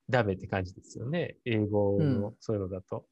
[0.08, 1.36] ダメって感じですよね。
[1.44, 3.06] 英語のそういうのだと。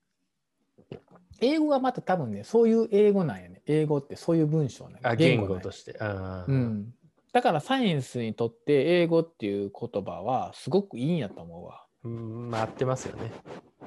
[0.91, 0.99] うん、
[1.41, 3.63] 英語がまた多分ね、そういう英語なんやね。
[3.67, 5.01] 英語ってそういう文章なんや、ね。
[5.05, 5.97] あ、言語として。
[6.01, 6.95] あうん。
[7.33, 11.85] だからサイエンスにとって英語っていう言葉はすごくいいんやと思うわ。
[12.05, 13.33] うん、まあ合ってますよね。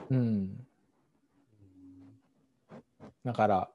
[0.10, 0.68] うん。
[3.24, 3.70] だから、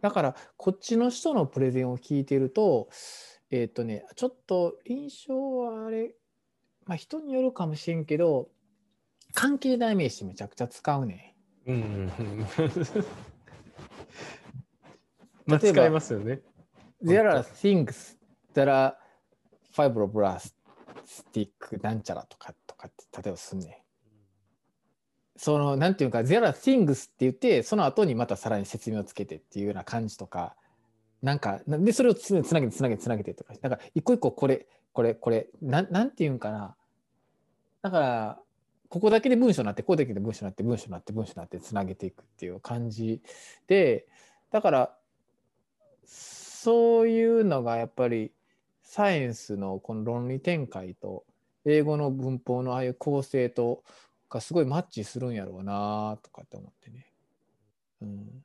[0.00, 2.88] だからこっちの人のプレゼンを聞いてると、
[3.50, 6.14] えっ、ー、とね、ちょっと印象はあれ、
[6.84, 8.48] まあ人によるかもしれんけど、
[9.32, 11.35] 関係代名詞めちゃくちゃ使うね。
[11.66, 12.10] うん。
[15.46, 16.40] まあ使いますよね。
[17.02, 18.16] There are things
[18.56, 18.98] たら、
[19.72, 20.56] ファイブロブラス
[21.32, 23.82] ティックなんちゃらとかとかって例えばすんね
[25.36, 30.56] そのなんていうか「ゼラ things」って言ってその後にまたさらに説明をつけてっていうような感じとか
[31.20, 36.74] なんかでそれをつなげてつなげてつなげてとかなんか一個一個これこれこれななんていうんかな
[37.82, 38.40] だから
[38.88, 43.20] ここだけで文章になってここだけで文章になって文章になって文章になってつなげていくっていう感じ
[43.66, 44.06] で
[44.50, 44.96] だから
[46.04, 48.32] そういうのがやっぱり
[48.82, 51.24] サイエンスのこの論理展開と
[51.64, 53.82] 英語の文法のああいう構成と
[54.30, 57.06] がすごいマッチするんやろうなとかって思ってね。
[58.02, 58.44] うん、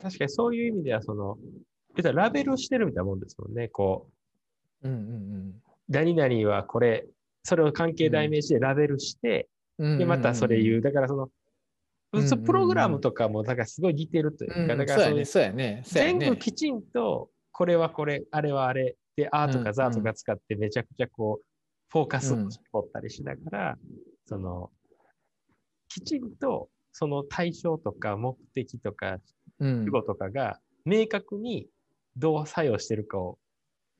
[0.00, 1.38] 確かにそういう意味では、その、
[1.96, 4.08] ラベルしてるみたいなもんですもんね、こ
[4.82, 4.88] う。
[4.88, 5.62] うんうんうん。
[5.88, 7.06] 何々はこれ、
[7.48, 10.80] それを関係代名詞でラベルして、うん、で、またそれ言う。
[10.82, 11.30] だからその、
[12.12, 15.82] うんプログラムとかも、だからすごい似てるというか、うん、だからそうやね、そうやね。
[15.84, 21.44] 全部きちんと、これはこれ、あれはあれ、で、あーとかザーとか使ってめちゃくちゃこう、
[21.90, 22.50] フォーカスを取
[22.86, 23.78] ったりしながら、
[24.26, 24.70] その、
[25.88, 29.18] きちんとその対象とか目的とか、
[29.58, 31.66] 主語とかが明確に
[32.16, 33.38] どう作用してるかを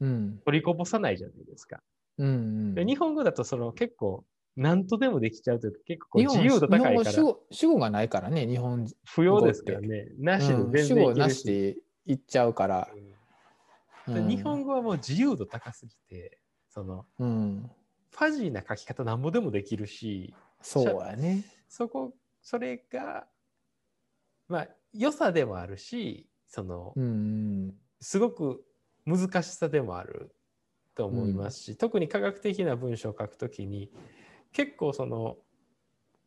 [0.01, 1.81] 取りこぼさないじゃないですか。
[2.19, 4.25] うんうん、日本語だとその結構
[4.57, 7.13] 何とでもできちゃうというか結構自由度高いから。
[7.13, 10.09] 主語主語がないからね、日本不要ですからね。
[10.19, 12.89] なしで全然、主語なしでいっちゃうから、
[14.09, 17.71] うん、日本語はもう自由度高すぎて、その、うん、
[18.11, 21.45] ファジーな書き方なんぼでもできるし、そうやね。
[21.69, 22.13] そこ、
[22.43, 23.27] それが、
[24.49, 28.65] まあ、良さでもあるし、その、うん、すごく
[29.05, 30.35] 難しさでもある
[30.99, 33.89] と思いますし、うん、特に科学的な文章を書くときに、
[34.53, 35.37] 結構その、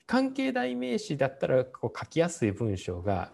[0.07, 3.31] 関係代名詞だったらこう書きやすい文章が、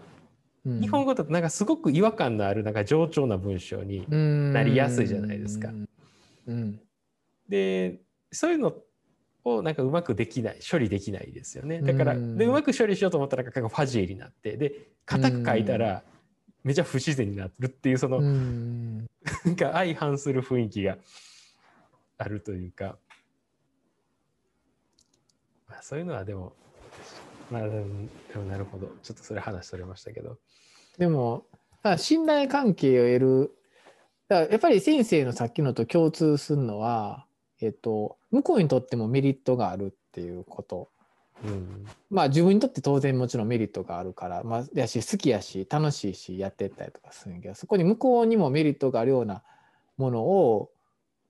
[0.65, 4.05] うん、日本語だとなんかすごく違和感のあるなんか冗長な文章に
[4.53, 5.69] なりやすいじゃないですか。
[6.47, 6.79] うん、
[7.49, 7.99] で
[8.31, 8.75] そういうの
[9.43, 11.81] をなんかうまくできない処理できないですよね。
[11.81, 14.73] だから、うん、でうまく処理しようと思ったらなんかファジーになってで
[15.05, 16.03] 硬く書いたら
[16.63, 19.07] めちゃ不自然になるっていうその、うん、
[19.45, 20.97] なんか相反する雰囲気が
[22.17, 22.97] あるというか、
[25.67, 26.53] まあ、そういうのはでも
[27.51, 27.79] まあで
[28.35, 28.87] もなるほど。
[29.03, 30.37] ちょっとそれ話それましたけど。
[30.97, 31.45] でも
[31.97, 34.49] 信頼関係を得る。
[34.49, 37.27] やっぱり先生のさっきのと共通するのは
[37.61, 40.89] えっと、向こうにとってもメリットがあるっていうこと。
[41.45, 49.43] うん、まあ自分にとって当然もちろんメリットがあるから、まあ、やし好きやし楽しいしやってったりとかするんやけどそこに向こうにもメリットがあるような
[49.97, 50.71] ものを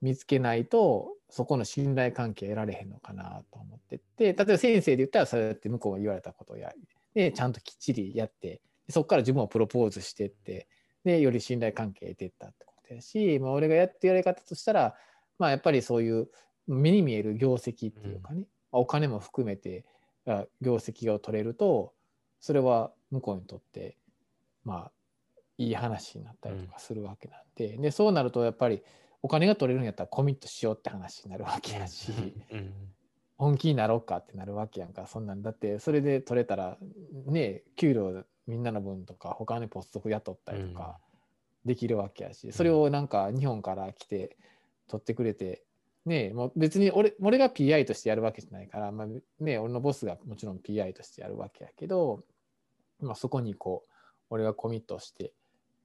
[0.01, 6.71] 見つけないとそこの信頼関係得られへんのかなと思ってて例えば先生で言ったらそうやって向こうが言われたことをや
[7.13, 10.67] でちゃんときっちりやってそこから自分をプロポーズしてって
[11.03, 14.95] でより信頼関係得てったってことやし、まあ、俺がやってやり方としたら
[15.39, 16.29] まあ、やっぱりそういう
[16.67, 19.85] 目に見える業績っていうかね、うん、お金も含めて
[20.61, 21.93] 業績を取れると
[22.39, 23.97] それは向こうにとって
[24.63, 24.91] まあ
[25.57, 28.83] いい話になったりとかするわけなんでうん、でそうなるとやっぱり
[29.21, 32.11] お金が取れるんやったらコミットしようって話になるわけやし、
[32.51, 32.73] うん、
[33.37, 35.07] 本気になろうかってなるわけやんか。
[35.07, 36.77] そんなんだってそれで取れたら
[37.25, 40.99] ね給料みんなの分とか他にポスト雇ったりとか
[41.65, 44.37] できるわけやし、それをなんか日本から来て
[44.87, 45.63] 取ってくれて、
[46.05, 49.07] ねもう別に俺俺が PI としてやるわけじゃないから、まあ
[49.43, 52.23] ね、俺のボスがもちろん PI としてやるわけやけど、
[53.01, 53.91] まあ、そこにこう
[54.29, 55.33] 俺がコミットして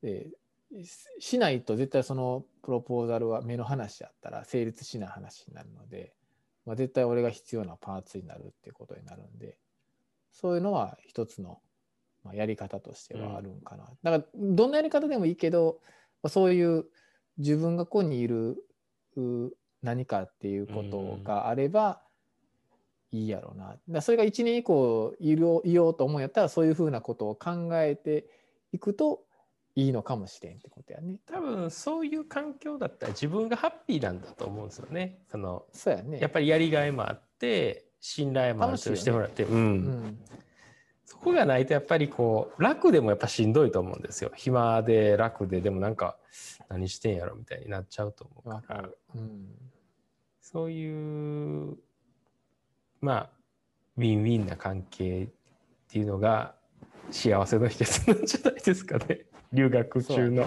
[0.02, 0.28] で
[1.18, 6.14] しないと絶対そのプロポーザルは目の話やったら成立しない話になるので、
[6.64, 9.56] まあ、絶対俺が必要なパーツになるっていうことになるんで
[10.30, 11.60] そういうのは一つの、
[12.24, 15.78] まあ、やり方としてはあるんかな、うん、だからどんなやり方でもいいけど
[16.28, 16.86] そういう
[17.38, 18.64] 自分がここにいる
[19.82, 22.00] 何かっていうことがあれば
[23.10, 23.76] いいやろうな。
[23.88, 28.26] だそれが1年以降いるいようと思うんやったらそういうふうなことを考えて
[28.72, 29.24] いくと
[29.74, 31.18] いいのかもしれんってことやね。
[31.26, 35.18] 多分そういう環境だったら自分がハッピーなんだと思うんですよね。
[35.30, 36.20] そのそうやね。
[36.20, 40.18] やっぱりやりがいもあって信頼もあるとしてもらって、ね、うん、うん、
[41.06, 44.30] そこがないとやっぱりこう楽でもやっぱしんどいと思うんですよ。
[44.34, 46.18] 暇で楽ででもなんか
[46.68, 49.46] 何してんやろみたいになっちゃうと思うから、うん、
[50.40, 51.78] そういう
[53.00, 53.30] まあ
[53.96, 55.28] ウィンウィンな関係っ
[55.88, 56.54] ていうのが
[57.10, 60.42] 幸せの秘訣なんじゃないですかね留学中の。
[60.42, 60.46] い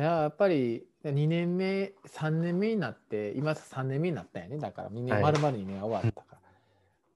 [0.00, 4.58] ややっぱり2年目3年目になって今3年目になったよね。
[4.58, 6.38] だから2年、丸々2年終わったから。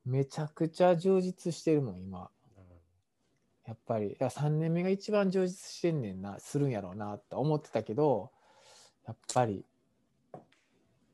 [0.04, 2.30] めちゃくちゃ充実してるもん今。
[3.66, 4.16] やっぱり。
[4.18, 6.38] 3年目が一番充実してんねんな。
[6.38, 8.30] するんやろうなと思ってたけど
[9.08, 9.64] やっぱり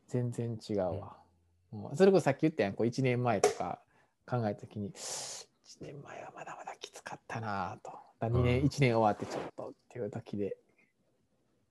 [0.08, 1.16] 全然違うわ、
[1.72, 3.80] うん、もうそれこそさっき言ったやんこう1年前とか
[4.26, 5.46] 考えた時に1
[5.80, 10.56] 年前はまだまだきつかったなと2年、うん、1年終わってちょっとっていう時で。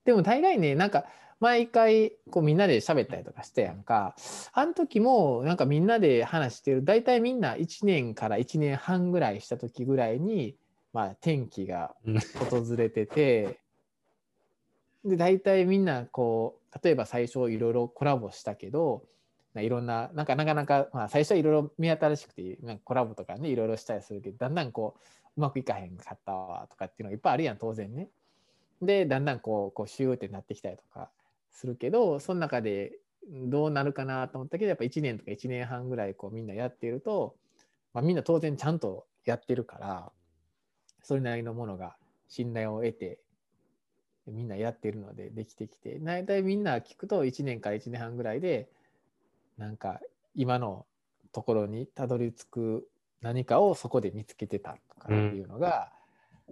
[0.06, 1.06] でも大概ねなんか
[1.40, 4.16] 毎回こうみんなで喋ったりとかしてやんか。
[4.54, 10.56] あの時もなんかみんなで話してる大体みんな1年から1年半ぐらいした時ぐらいに
[10.94, 11.96] まあ、天気が
[12.50, 13.60] 訪れてて。
[15.04, 19.04] で大体みんなこう例えば最初いろいろコラボしたけど
[19.62, 28.10] いろんな、なんかなかなか、まあ、最初はいろいろ目新しくて、なんかコラボとかね、いろいろしたりするけど、だんだんこう、うまくいかへんかったわとかっていうのがいっぱいあるやん、当然ね。
[28.82, 31.10] で、だんだんこう、こうシューってなってきたりとか
[31.52, 32.94] するけど、その中で
[33.30, 37.36] どうなるかなと思ったけど、やっぱ1年とか1年半ぐらいこうみんなやってると、
[37.94, 40.12] まあ、みんな当然ちゃんとやってるから、
[41.04, 41.96] それなりのものが
[42.28, 43.20] 信頼を得て、
[44.28, 48.70] みんなやってるのでできてきて、大体みんな聞くと1年から1年半ぐらいで、
[49.58, 50.00] なんか
[50.36, 50.86] 今の
[51.32, 52.88] ところにたどり着く
[53.24, 55.92] 何かをそこで見つけてたとかっていうのが、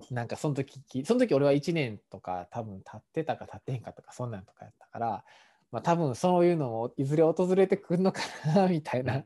[0.09, 5.23] うん、なんかその時その時俺は1年とか多分経ってたか経ってへんかとかそんなんとかやったから、
[5.71, 8.21] まあ、多分そういうのもいずれ訪れてくるのか
[8.55, 9.23] なみたいな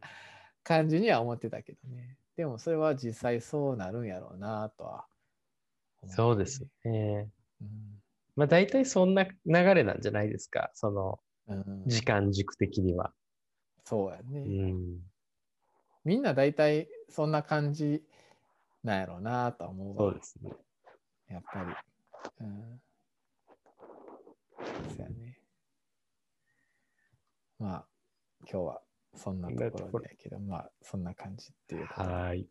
[0.63, 2.17] 感じには思ってたけどね。
[2.35, 5.05] でもそれは実際そうなるんやろうなとは
[6.07, 7.29] そうですね、
[7.61, 7.67] うん、
[8.35, 11.19] まあ大体そんな流れなんじゃないですかその
[11.85, 13.13] 時間軸的には、
[13.83, 14.39] そうやね。
[14.39, 14.99] うん、
[16.03, 18.03] みんな大体そんな感じ
[18.83, 20.51] なんやろうなと思うそうですね。
[21.29, 21.65] やっぱり。
[22.41, 22.81] うん。
[24.95, 25.39] そうやね。
[27.57, 27.85] まあ、
[28.41, 28.81] 今日は
[29.15, 32.47] そんなところでやけど、まあ、そんな感じっていうはい。